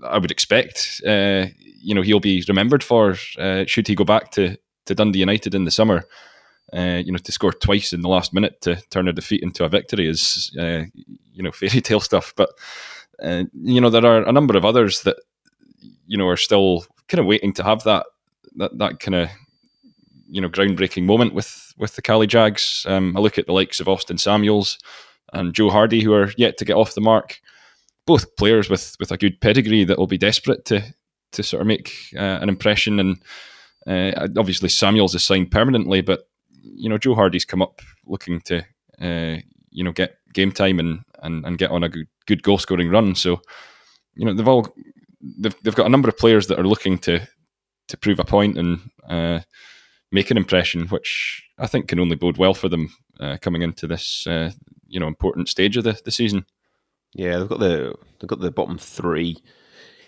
[0.05, 1.01] I would expect.
[1.07, 1.47] Uh,
[1.81, 4.57] you know he'll be remembered for uh, should he go back to
[4.87, 6.05] to Dundee United in the summer.
[6.71, 9.65] Uh, you know, to score twice in the last minute to turn a defeat into
[9.65, 10.83] a victory is, uh,
[11.33, 12.35] you know, fairy tale stuff.
[12.37, 12.51] But
[13.23, 15.17] uh, you know, there are a number of others that
[16.07, 18.07] you know are still kind of waiting to have that
[18.57, 19.29] that that kind of
[20.29, 22.85] you know groundbreaking moment with with the Cali Jags.
[22.89, 24.79] Um, I look at the likes of Austin Samuels
[25.33, 27.41] and Joe Hardy, who are yet to get off the mark.
[28.07, 30.83] Both players with with a good pedigree that will be desperate to
[31.33, 33.01] to sort of make uh, an impression.
[33.01, 33.23] And
[33.87, 36.29] uh, obviously Samuels is signed permanently, but
[36.75, 38.65] you know Joe Hardy's come up looking to
[39.01, 42.59] uh, you know get game time and, and and get on a good good goal
[42.59, 43.15] scoring run.
[43.15, 43.41] So
[44.15, 44.69] you know they've all
[45.21, 47.27] they've they've got a number of players that are looking to
[47.89, 48.79] to prove a point and
[49.09, 49.41] uh,
[50.13, 53.87] make an impression, which I think can only bode well for them uh, coming into
[53.87, 54.51] this uh,
[54.87, 56.45] you know important stage of the, the season.
[57.15, 59.39] Yeah, they've got the they've got the bottom three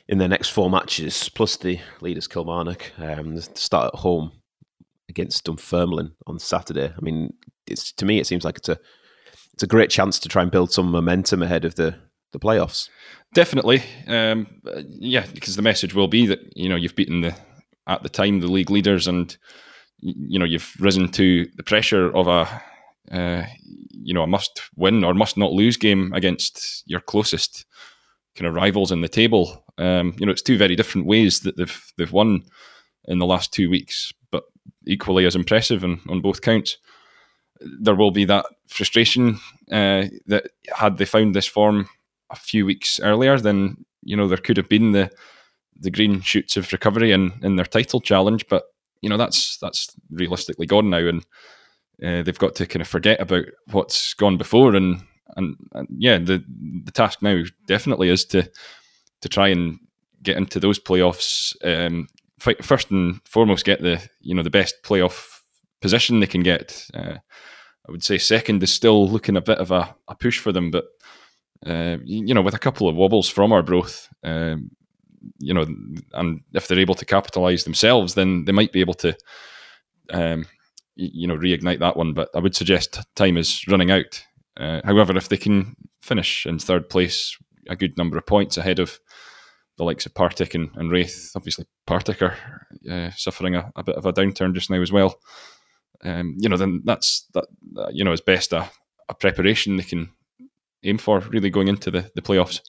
[0.08, 2.92] in their next four matches, plus the leaders Kilmarnock.
[2.98, 4.32] Um, start at home
[5.10, 6.92] against Dunfermline on Saturday.
[6.96, 7.34] I mean,
[7.66, 8.78] it's to me it seems like it's a
[9.52, 11.96] it's a great chance to try and build some momentum ahead of the
[12.32, 12.88] the playoffs.
[13.34, 14.46] Definitely, um,
[14.88, 17.36] yeah, because the message will be that you know you've beaten the
[17.86, 19.36] at the time the league leaders and
[19.98, 22.62] you know you've risen to the pressure of a
[23.12, 23.44] uh,
[23.90, 27.66] you know a must win or must not lose game against your closest
[28.36, 29.64] kind of rivals in the table.
[29.78, 32.42] Um, you know it's two very different ways that they've they've won
[33.06, 34.12] in the last two weeks,
[34.90, 36.76] equally as impressive on, on both counts.
[37.80, 39.38] There will be that frustration
[39.70, 41.88] uh, that had they found this form
[42.30, 45.10] a few weeks earlier, then you know there could have been the
[45.78, 48.46] the green shoots of recovery in, in their title challenge.
[48.48, 48.64] But
[49.02, 51.26] you know that's that's realistically gone now, and
[52.02, 54.74] uh, they've got to kind of forget about what's gone before.
[54.74, 55.02] And,
[55.36, 56.42] and, and yeah, the
[56.84, 58.50] the task now definitely is to
[59.20, 59.78] to try and
[60.22, 61.54] get into those playoffs.
[61.64, 62.08] Um,
[62.40, 65.40] first and foremost, get the you know the best playoff
[65.80, 66.86] position they can get.
[66.94, 67.16] Uh,
[67.88, 70.70] I would say second is still looking a bit of a, a push for them,
[70.70, 70.84] but
[71.66, 74.70] uh, you know, with a couple of wobbles from Arbroath, um,
[75.38, 75.66] you know,
[76.14, 79.16] and if they're able to capitalise themselves, then they might be able to,
[80.10, 80.46] um,
[80.96, 82.14] you know, reignite that one.
[82.14, 84.24] But I would suggest time is running out.
[84.58, 87.36] Uh, however, if they can finish in third place,
[87.68, 88.98] a good number of points ahead of
[89.80, 92.36] the likes of Partick and, and Raith, obviously Partick are
[92.90, 95.18] uh, suffering a, a, bit of a downturn just now as well.
[96.04, 97.46] Um, you know, then that's that.
[97.90, 98.70] You know, is best a,
[99.08, 100.10] a preparation they can
[100.84, 102.60] aim for, really going into the, the playoffs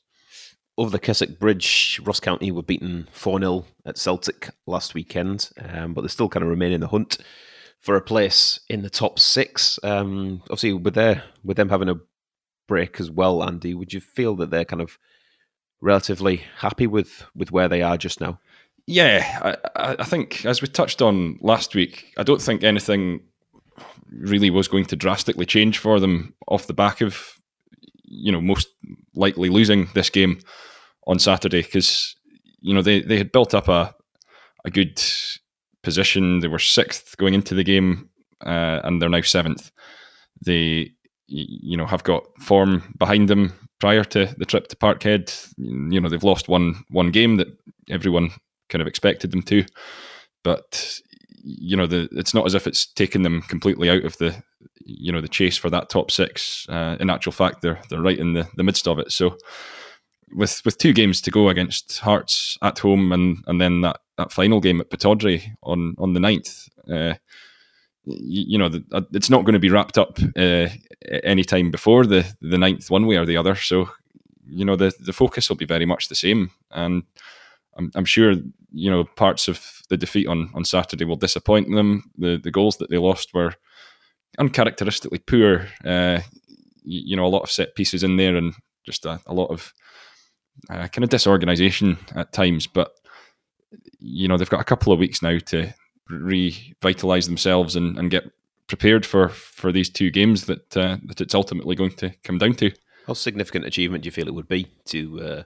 [0.78, 5.93] over the Kessock Bridge, Ross County were beaten 4 0 at Celtic last weekend, um,
[5.93, 7.17] but they still kind of remain in the hunt
[7.80, 9.80] for a place in the top six.
[9.84, 12.00] Um, obviously, with their with them having a
[12.67, 14.97] break as well, Andy, would you feel that they're kind of
[15.81, 18.39] relatively happy with with where they are just now?
[18.87, 23.21] Yeah, I, I think as we touched on last week, I don't think anything
[24.09, 27.33] really was going to drastically change for them off the back of
[28.03, 28.67] you know most
[29.15, 30.39] likely losing this game
[31.07, 32.15] on Saturday because
[32.59, 33.93] you know they, they had built up a
[34.65, 35.01] a good
[35.83, 36.39] position.
[36.39, 38.09] They were sixth going into the game,
[38.45, 39.71] uh, and they're now seventh.
[40.43, 40.91] They
[41.27, 45.53] you know have got form behind them prior to the trip to Parkhead.
[45.57, 47.47] You know they've lost one one game that
[47.89, 48.31] everyone
[48.69, 49.65] kind of expected them to,
[50.43, 51.01] but
[51.43, 54.41] you know the it's not as if it's taken them completely out of the
[54.85, 56.65] you know the chase for that top six.
[56.69, 59.11] Uh, in actual fact, they're they're right in the, the midst of it.
[59.11, 59.37] So
[60.33, 64.31] with with two games to go against Hearts at home and and then that, that
[64.31, 67.15] final game at Pittodrie on on the 9th, uh,
[68.05, 70.67] you, know uh, it's not going to be wrapped up uh,
[71.23, 73.55] any time before the the 9th, one way or the other.
[73.55, 73.89] So
[74.45, 77.03] you know the the focus will be very much the same, and
[77.77, 78.33] I'm, I'm sure
[78.71, 82.11] you know parts of the defeat on on Saturday will disappoint them.
[82.17, 83.55] The the goals that they lost were
[84.39, 85.67] uncharacteristically poor.
[85.85, 86.19] Uh,
[86.83, 88.53] you, you, know, a lot of set pieces in there and
[88.85, 89.73] just a, a lot of
[90.69, 92.67] uh, kind of disorganization at times.
[92.67, 92.91] But
[93.99, 95.73] you know, they've got a couple of weeks now to
[96.12, 98.32] revitalize themselves and, and get
[98.67, 102.54] prepared for for these two games that uh, that it's ultimately going to come down
[102.56, 102.71] to.
[103.08, 105.43] How significant achievement do you feel it would be to uh,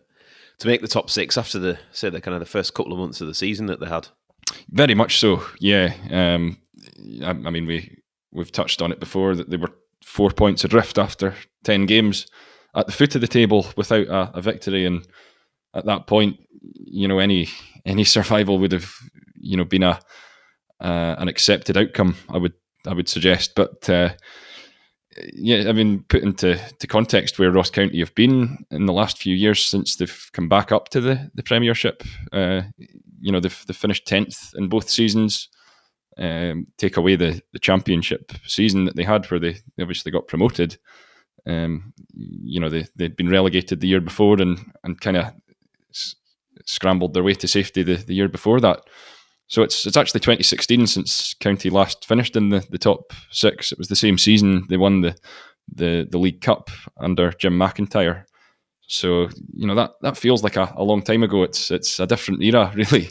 [0.59, 2.99] to make the top six after the say the kind of the first couple of
[2.99, 4.07] months of the season that they had?
[4.69, 5.43] Very much so.
[5.59, 5.93] Yeah.
[6.11, 6.57] Um,
[7.23, 7.97] I, I mean, we
[8.31, 9.71] we've touched on it before that they were
[10.03, 12.27] four points adrift after 10 games
[12.75, 14.85] at the foot of the table without a, a victory.
[14.85, 15.07] And
[15.73, 17.49] at that point, you know, any
[17.85, 18.91] any survival would have,
[19.35, 19.99] you know, been a
[20.79, 22.15] uh, an accepted outcome.
[22.29, 22.53] I would
[22.87, 24.13] I would suggest, but uh,
[25.33, 29.17] yeah, I mean, put into to context where Ross County have been in the last
[29.17, 32.03] few years since they've come back up to the the Premiership.
[32.31, 32.63] Uh,
[33.19, 35.49] you know, they've, they've finished tenth in both seasons
[36.17, 40.77] um, take away the, the championship season that they had, where they, obviously got promoted.
[41.45, 45.33] Um, you know, they, they'd been relegated the year before and, and kind of
[45.93, 46.15] s-
[46.65, 48.81] scrambled their way to safety the, the year before that.
[49.47, 53.71] So it's it's actually 2016 since County last finished in the, the top six.
[53.71, 55.15] It was the same season they won the,
[55.73, 58.25] the, the League Cup under Jim McIntyre.
[58.87, 61.43] So you know that that feels like a, a long time ago.
[61.43, 63.09] It's it's a different era, really.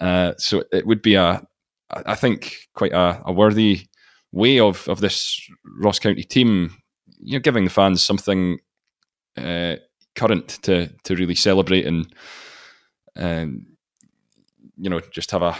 [0.00, 1.42] Uh, so it would be a,
[1.90, 3.86] I think quite a, a, worthy
[4.32, 5.40] way of of this
[5.78, 6.74] Ross County team,
[7.20, 8.58] you know, giving the fans something
[9.36, 9.76] uh,
[10.16, 12.12] current to to really celebrate and
[13.14, 13.66] and
[14.76, 15.56] you know just have a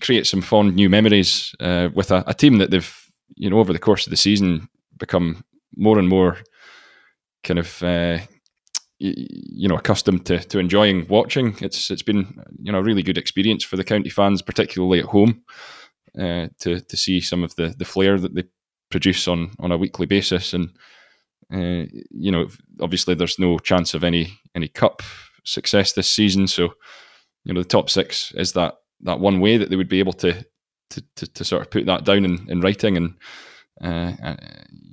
[0.00, 3.06] create some fond new memories uh, with a, a, team that they've
[3.36, 5.44] you know over the course of the season become
[5.76, 6.38] more and more
[7.44, 8.18] kind of uh,
[8.98, 11.56] you know accustomed to to enjoying watching.
[11.60, 15.06] It's it's been you know a really good experience for the county fans, particularly at
[15.06, 15.42] home,
[16.18, 18.44] uh, to to see some of the the flair that they
[18.90, 20.52] produce on on a weekly basis.
[20.52, 20.70] And
[21.52, 22.48] uh, you know,
[22.80, 25.02] obviously, there's no chance of any any cup
[25.44, 26.46] success this season.
[26.48, 26.74] So
[27.48, 30.12] you know, the top six is that that one way that they would be able
[30.12, 30.44] to
[30.90, 33.14] to to, to sort of put that down in, in writing and.
[33.80, 34.36] Uh, uh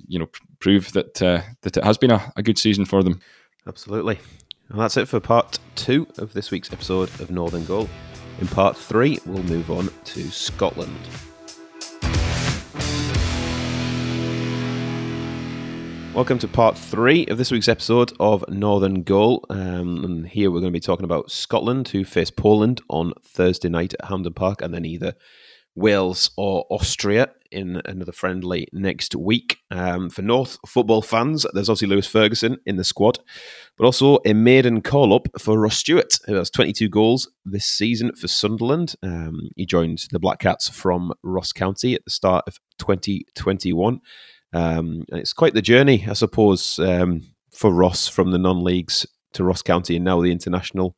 [0.07, 3.19] you know, prove that uh, that it has been a, a good season for them.
[3.67, 4.19] Absolutely.
[4.69, 7.87] And that's it for part two of this week's episode of Northern Goal.
[8.39, 10.97] In part three, we'll move on to Scotland.
[16.15, 19.45] Welcome to part three of this week's episode of Northern Goal.
[19.49, 23.67] Um, and here we're going to be talking about Scotland, who face Poland on Thursday
[23.67, 25.15] night at Hampden Park, and then either
[25.75, 29.57] Wales or Austria in another friendly next week.
[29.69, 33.19] Um, for North football fans, there's obviously Lewis Ferguson in the squad,
[33.77, 38.15] but also a maiden call up for Ross Stewart, who has 22 goals this season
[38.15, 38.95] for Sunderland.
[39.03, 43.99] Um, he joined the Black Cats from Ross County at the start of 2021.
[44.55, 49.05] Um, and it's quite the journey, I suppose, um, for Ross from the non leagues
[49.33, 50.95] to Ross County and now the international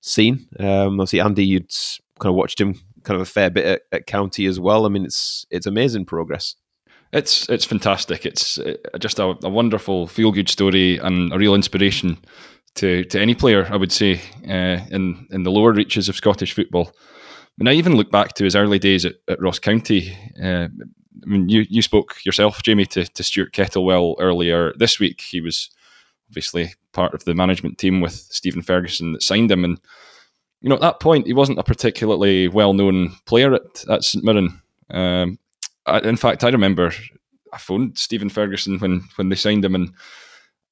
[0.00, 0.48] scene.
[0.58, 1.70] Um, obviously, Andy, you'd
[2.18, 4.84] kind of watched him kind of a fair bit at, at County as well.
[4.84, 6.56] I mean, it's it's amazing progress.
[7.12, 8.26] It's it's fantastic.
[8.26, 12.18] It's uh, just a, a wonderful feel good story and a real inspiration
[12.74, 13.68] to to any player.
[13.70, 16.92] I would say uh, in in the lower reaches of Scottish football.
[17.58, 20.14] And I even look back to his early days at, at Ross County.
[20.42, 20.68] Uh,
[21.22, 25.20] I mean, you you spoke yourself, Jamie, to, to Stuart Kettlewell earlier this week.
[25.20, 25.70] He was
[26.30, 29.80] obviously part of the management team with Stephen Ferguson that signed him, and
[30.60, 34.60] you know, at that point, he wasn't a particularly well-known player at, at St Mirren.
[34.90, 35.38] Um,
[35.86, 36.92] I, in fact, I remember
[37.52, 39.92] I phoned Stephen Ferguson when when they signed him, and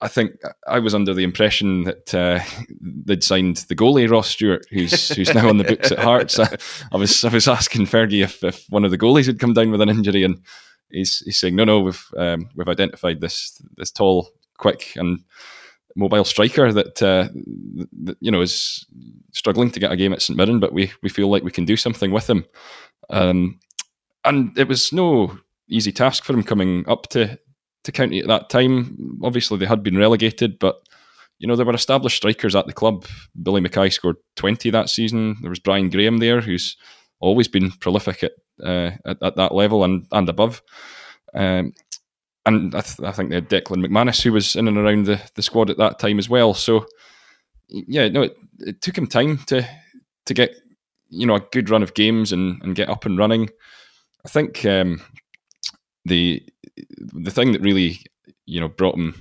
[0.05, 0.33] I think
[0.69, 2.41] I was under the impression that uh,
[2.79, 6.39] they'd signed the goalie Ross Stewart, who's who's now on the books at Hearts.
[6.39, 6.55] I,
[6.93, 9.71] I, was I was asking Fergie if, if one of the goalies had come down
[9.71, 10.43] with an injury, and
[10.91, 14.29] he's he's saying no, no, we've um, we've identified this this tall,
[14.59, 15.21] quick, and
[15.97, 17.29] mobile striker that, uh,
[18.03, 18.85] that, you know is
[19.33, 21.65] struggling to get a game at St Mirren, but we we feel like we can
[21.65, 22.45] do something with him.
[23.09, 23.59] Um,
[24.23, 27.39] and it was no easy task for him coming up to
[27.85, 29.19] to county at that time.
[29.23, 30.77] Obviously, they had been relegated, but
[31.39, 33.07] you know there were established strikers at the club.
[33.43, 35.37] Billy Mackay scored twenty that season.
[35.41, 36.77] There was Brian Graham there, who's
[37.21, 38.33] always been prolific at
[38.63, 40.63] uh, at, at, that level and and above.
[41.35, 41.73] Um,
[42.47, 45.19] and I, th- I, think they had Declan McManus who was in and around the,
[45.35, 46.53] the squad at that time as well.
[46.53, 46.87] So
[47.69, 49.67] yeah, no, it, it took him time to
[50.27, 50.55] to get
[51.09, 53.51] you know a good run of games and, and get up and running.
[54.25, 55.03] I think um,
[56.05, 56.43] the
[56.77, 58.01] the thing that really
[58.47, 59.21] you know brought him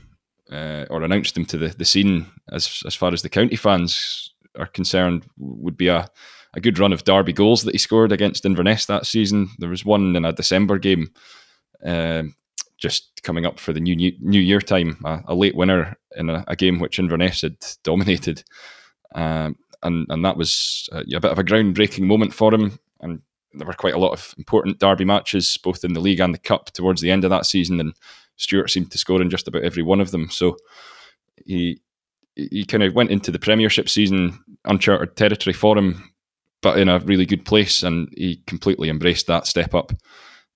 [0.52, 4.32] uh, or announced him to the, the scene as as far as the county fans
[4.58, 6.08] are concerned would be a,
[6.54, 9.50] a good run of derby goals that he scored against Inverness that season.
[9.58, 11.12] There was one in a December game.
[11.84, 12.36] Um,
[12.78, 16.30] just coming up for the new new, new year time, a, a late winner in
[16.30, 18.44] a, a, game which Inverness had dominated,
[19.16, 22.78] um, and and that was a, a, bit of a groundbreaking moment for him.
[23.00, 23.22] And
[23.54, 26.40] there were quite a lot of important derby matches, both in the league and the
[26.40, 27.94] cup, towards the end of that season, and
[28.38, 30.30] Stewart seemed to score in just about every one of them.
[30.30, 30.58] So
[31.46, 31.82] he
[32.36, 36.12] he kind of went into the Premiership season uncharted territory for him,
[36.62, 39.92] but in a really good place, and he completely embraced that step up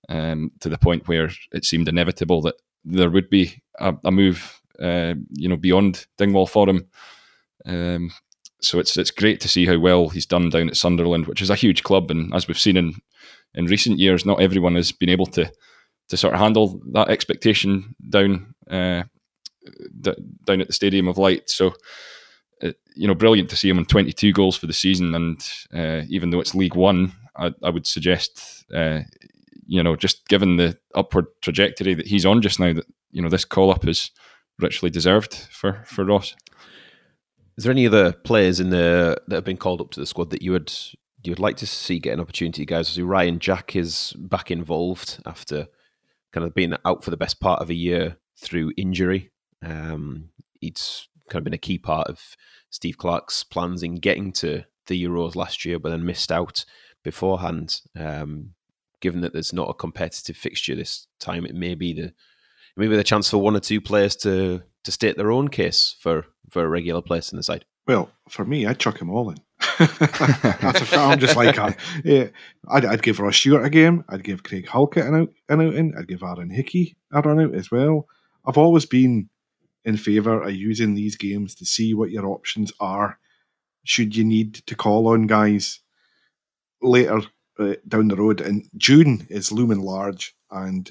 [0.08, 4.60] um, to the point where it seemed inevitable that there would be a, a move,
[4.80, 6.88] uh, you know, beyond Dingwall for him.
[7.64, 8.10] Um,
[8.60, 11.50] so it's it's great to see how well he's done down at Sunderland, which is
[11.50, 12.94] a huge club, and as we've seen in
[13.54, 15.50] in recent years, not everyone has been able to
[16.08, 19.02] to sort of handle that expectation down uh,
[20.00, 21.50] d- down at the Stadium of Light.
[21.50, 21.74] So.
[22.60, 26.04] Uh, you know, brilliant to see him on 22 goals for the season, and uh,
[26.08, 29.02] even though it's League One, I, I would suggest uh,
[29.68, 33.28] you know, just given the upward trajectory that he's on just now, that you know
[33.28, 34.10] this call up is
[34.58, 36.34] richly deserved for for Ross.
[37.58, 40.30] Is there any other players in the that have been called up to the squad
[40.30, 40.72] that you would
[41.24, 43.00] you would like to see get an opportunity, guys?
[43.00, 45.66] Ryan Jack is back involved after
[46.32, 49.32] kind of being out for the best part of a year through injury.
[49.60, 50.28] Um,
[50.62, 52.36] it's kind of been a key part of
[52.70, 56.64] Steve Clarke's plans in getting to the Euros last year, but then missed out
[57.02, 57.80] beforehand.
[57.98, 58.50] Um,
[59.00, 62.12] given that there's not a competitive fixture this time, it may be the
[62.76, 66.26] maybe the chance for one or two players to to state their own case for
[66.50, 67.64] for a regular place in the side.
[67.86, 69.38] Well, for me, I'd chuck them all in.
[69.80, 71.76] I'm just like that.
[72.04, 72.28] Yeah,
[72.68, 74.04] I'd, I'd, give Ross Stewart a game.
[74.08, 75.94] I'd give Craig Halkett an out, an out in.
[75.96, 78.06] I'd give Aaron Hickey a run out as well.
[78.44, 79.30] I've always been
[79.84, 83.18] in favour of using these games to see what your options are.
[83.84, 85.80] Should you need to call on guys
[86.82, 87.22] later
[87.58, 90.34] uh, down the road, and June is looming large.
[90.50, 90.90] And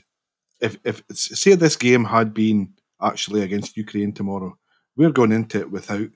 [0.59, 4.57] if if say this game had been actually against Ukraine tomorrow,
[4.95, 6.09] we're going into it without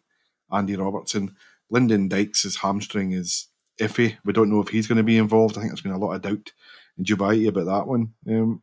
[0.52, 1.36] Andy Robertson.
[1.70, 3.48] Lyndon Dykes' hamstring is
[3.80, 4.18] iffy.
[4.26, 5.58] We don't know if he's going to be involved.
[5.58, 6.52] I think there's been a lot of doubt
[6.98, 8.14] in Dubai about that one.
[8.28, 8.62] Um,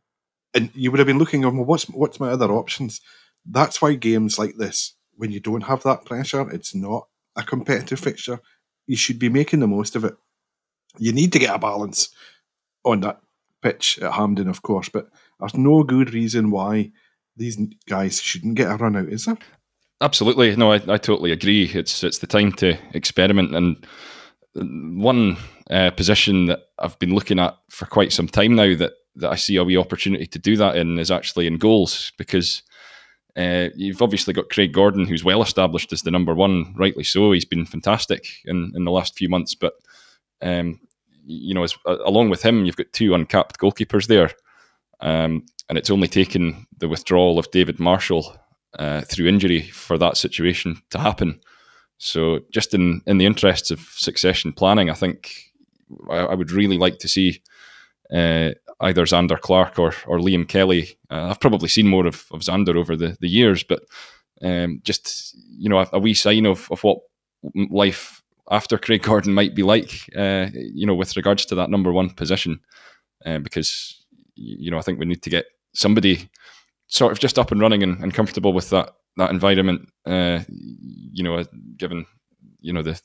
[0.53, 3.01] and you would have been looking at well, what's what's my other options?
[3.45, 7.99] That's why games like this, when you don't have that pressure, it's not a competitive
[7.99, 8.39] fixture.
[8.87, 10.15] You should be making the most of it
[10.97, 12.09] you need to get a balance
[12.83, 13.21] on that
[13.61, 15.09] pitch at Hampden, of course, but
[15.39, 16.91] there's no good reason why
[17.39, 19.37] these guys shouldn't get a run out, is there?
[20.01, 20.55] Absolutely.
[20.55, 21.71] No, I, I totally agree.
[21.73, 23.55] It's it's the time to experiment.
[23.55, 23.85] And
[25.01, 25.37] one
[25.69, 29.35] uh, position that I've been looking at for quite some time now that that I
[29.35, 32.63] see a wee opportunity to do that in is actually in goals because
[33.35, 37.31] uh, you've obviously got Craig Gordon, who's well established as the number one, rightly so.
[37.31, 39.73] He's been fantastic in, in the last few months, but
[40.41, 40.79] um,
[41.25, 44.31] you know, as, uh, along with him, you've got two uncapped goalkeepers there,
[45.01, 48.35] um, and it's only taken the withdrawal of David Marshall
[48.77, 51.39] uh, through injury for that situation to happen.
[51.97, 55.31] So, just in in the interests of succession planning, I think
[56.09, 57.41] I, I would really like to see
[58.13, 58.51] uh,
[58.81, 60.97] either Zander Clark or or Liam Kelly.
[61.09, 63.81] Uh, I've probably seen more of, of Zander over the, the years, but
[64.41, 66.99] um, just you know a, a, wee sign of, of what
[67.69, 71.91] life after Craig Gordon might be like, uh, you know, with regards to that number
[71.91, 72.59] one position,
[73.25, 74.05] uh, because
[74.35, 75.45] you know I think we need to get
[75.79, 76.29] somebody
[76.87, 79.89] sort of just up and running and, and comfortable with that that environment.
[80.05, 81.43] Uh, you know,
[81.77, 82.05] given
[82.59, 82.99] you know the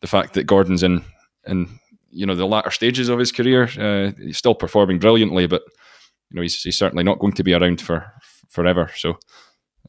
[0.00, 1.04] the fact that Gordon's in
[1.46, 1.68] in
[2.10, 3.68] you know the latter stages of his career.
[3.78, 5.62] Uh, he's still performing brilliantly, but
[6.30, 8.12] you know he's, he's certainly not going to be around for
[8.48, 8.90] forever.
[8.96, 9.18] So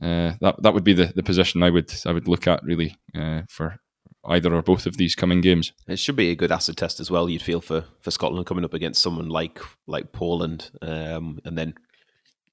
[0.02, 2.96] uh, that that would be the, the position I would I would look at really
[3.16, 3.78] uh, for
[4.26, 5.72] either or both of these coming games.
[5.88, 7.30] It should be a good acid test as well.
[7.30, 11.74] You'd feel for, for Scotland coming up against someone like like Poland, um, and then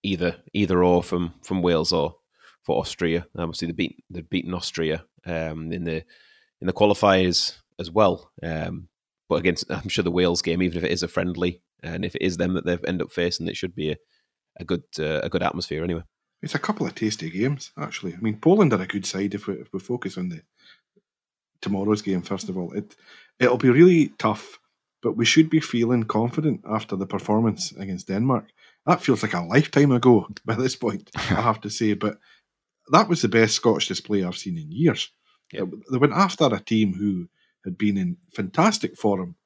[0.07, 2.16] either either or from from Wales or
[2.62, 3.26] for Austria.
[3.36, 6.04] Obviously, they beat they've beaten Austria um, in the
[6.61, 8.30] in the qualifiers as well.
[8.42, 8.88] Um,
[9.28, 12.14] but against, I'm sure the Wales game, even if it is a friendly, and if
[12.14, 13.96] it is them that they end up facing, it should be a,
[14.61, 16.02] a good uh, a good atmosphere anyway.
[16.42, 18.14] It's a couple of tasty games, actually.
[18.14, 20.42] I mean, Poland are a good side if we, if we focus on the
[21.62, 22.22] tomorrow's game.
[22.22, 22.94] First of all, it
[23.40, 24.59] it'll be really tough,
[25.02, 28.46] but we should be feeling confident after the performance against Denmark.
[28.87, 31.95] That feels like a lifetime ago by this point, I have to say.
[31.95, 32.18] But
[32.91, 35.11] that was the best Scottish display I've seen in years.
[35.53, 37.28] They went after a team who
[37.64, 39.37] had been in fantastic form,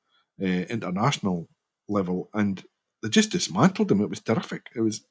[0.41, 1.49] uh, international
[1.89, 2.63] level, and
[3.03, 4.01] they just dismantled them.
[4.01, 4.67] It was terrific.
[4.75, 5.03] It was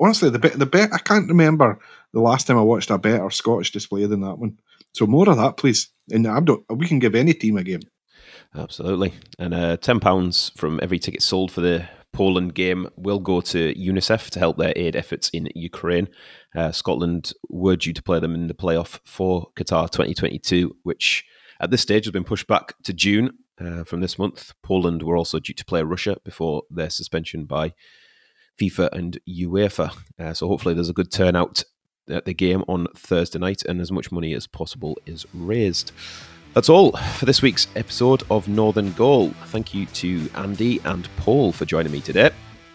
[0.00, 0.58] honestly the bet.
[0.58, 0.92] The bet.
[0.92, 1.78] I can't remember
[2.12, 4.58] the last time I watched a better Scottish display than that one.
[4.92, 5.90] So more of that, please.
[6.10, 6.64] And I don't.
[6.70, 7.82] We can give any team a game.
[8.54, 9.12] Absolutely.
[9.38, 13.74] And uh, ten pounds from every ticket sold for the Poland game will go to
[13.74, 16.08] UNICEF to help their aid efforts in Ukraine.
[16.54, 21.26] Uh, Scotland were due to play them in the playoff for Qatar 2022, which
[21.60, 24.54] at this stage has been pushed back to June uh, from this month.
[24.62, 27.74] Poland were also due to play Russia before their suspension by
[28.58, 29.94] FIFA and UEFA.
[30.18, 31.64] Uh, so hopefully there's a good turnout
[32.08, 35.92] at the game on Thursday night and as much money as possible is raised.
[36.56, 39.28] That's all for this week's episode of Northern Goal.
[39.48, 42.30] Thank you to Andy and Paul for joining me today.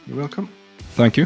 [0.05, 0.49] You're welcome.
[0.93, 1.25] Thank you.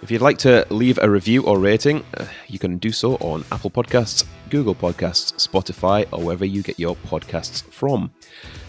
[0.00, 3.44] If you'd like to leave a review or rating, uh, you can do so on
[3.50, 8.12] Apple Podcasts, Google Podcasts, Spotify, or wherever you get your podcasts from.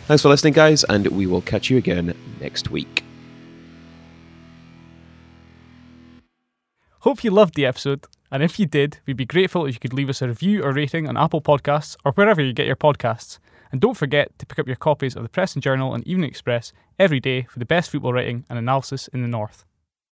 [0.07, 3.03] Thanks for listening, guys, and we will catch you again next week.
[7.01, 9.93] Hope you loved the episode, and if you did, we'd be grateful if you could
[9.93, 13.39] leave us a review or rating on Apple Podcasts or wherever you get your podcasts.
[13.71, 16.29] And don't forget to pick up your copies of the Press and Journal and Evening
[16.29, 19.65] Express every day for the best football writing and analysis in the North.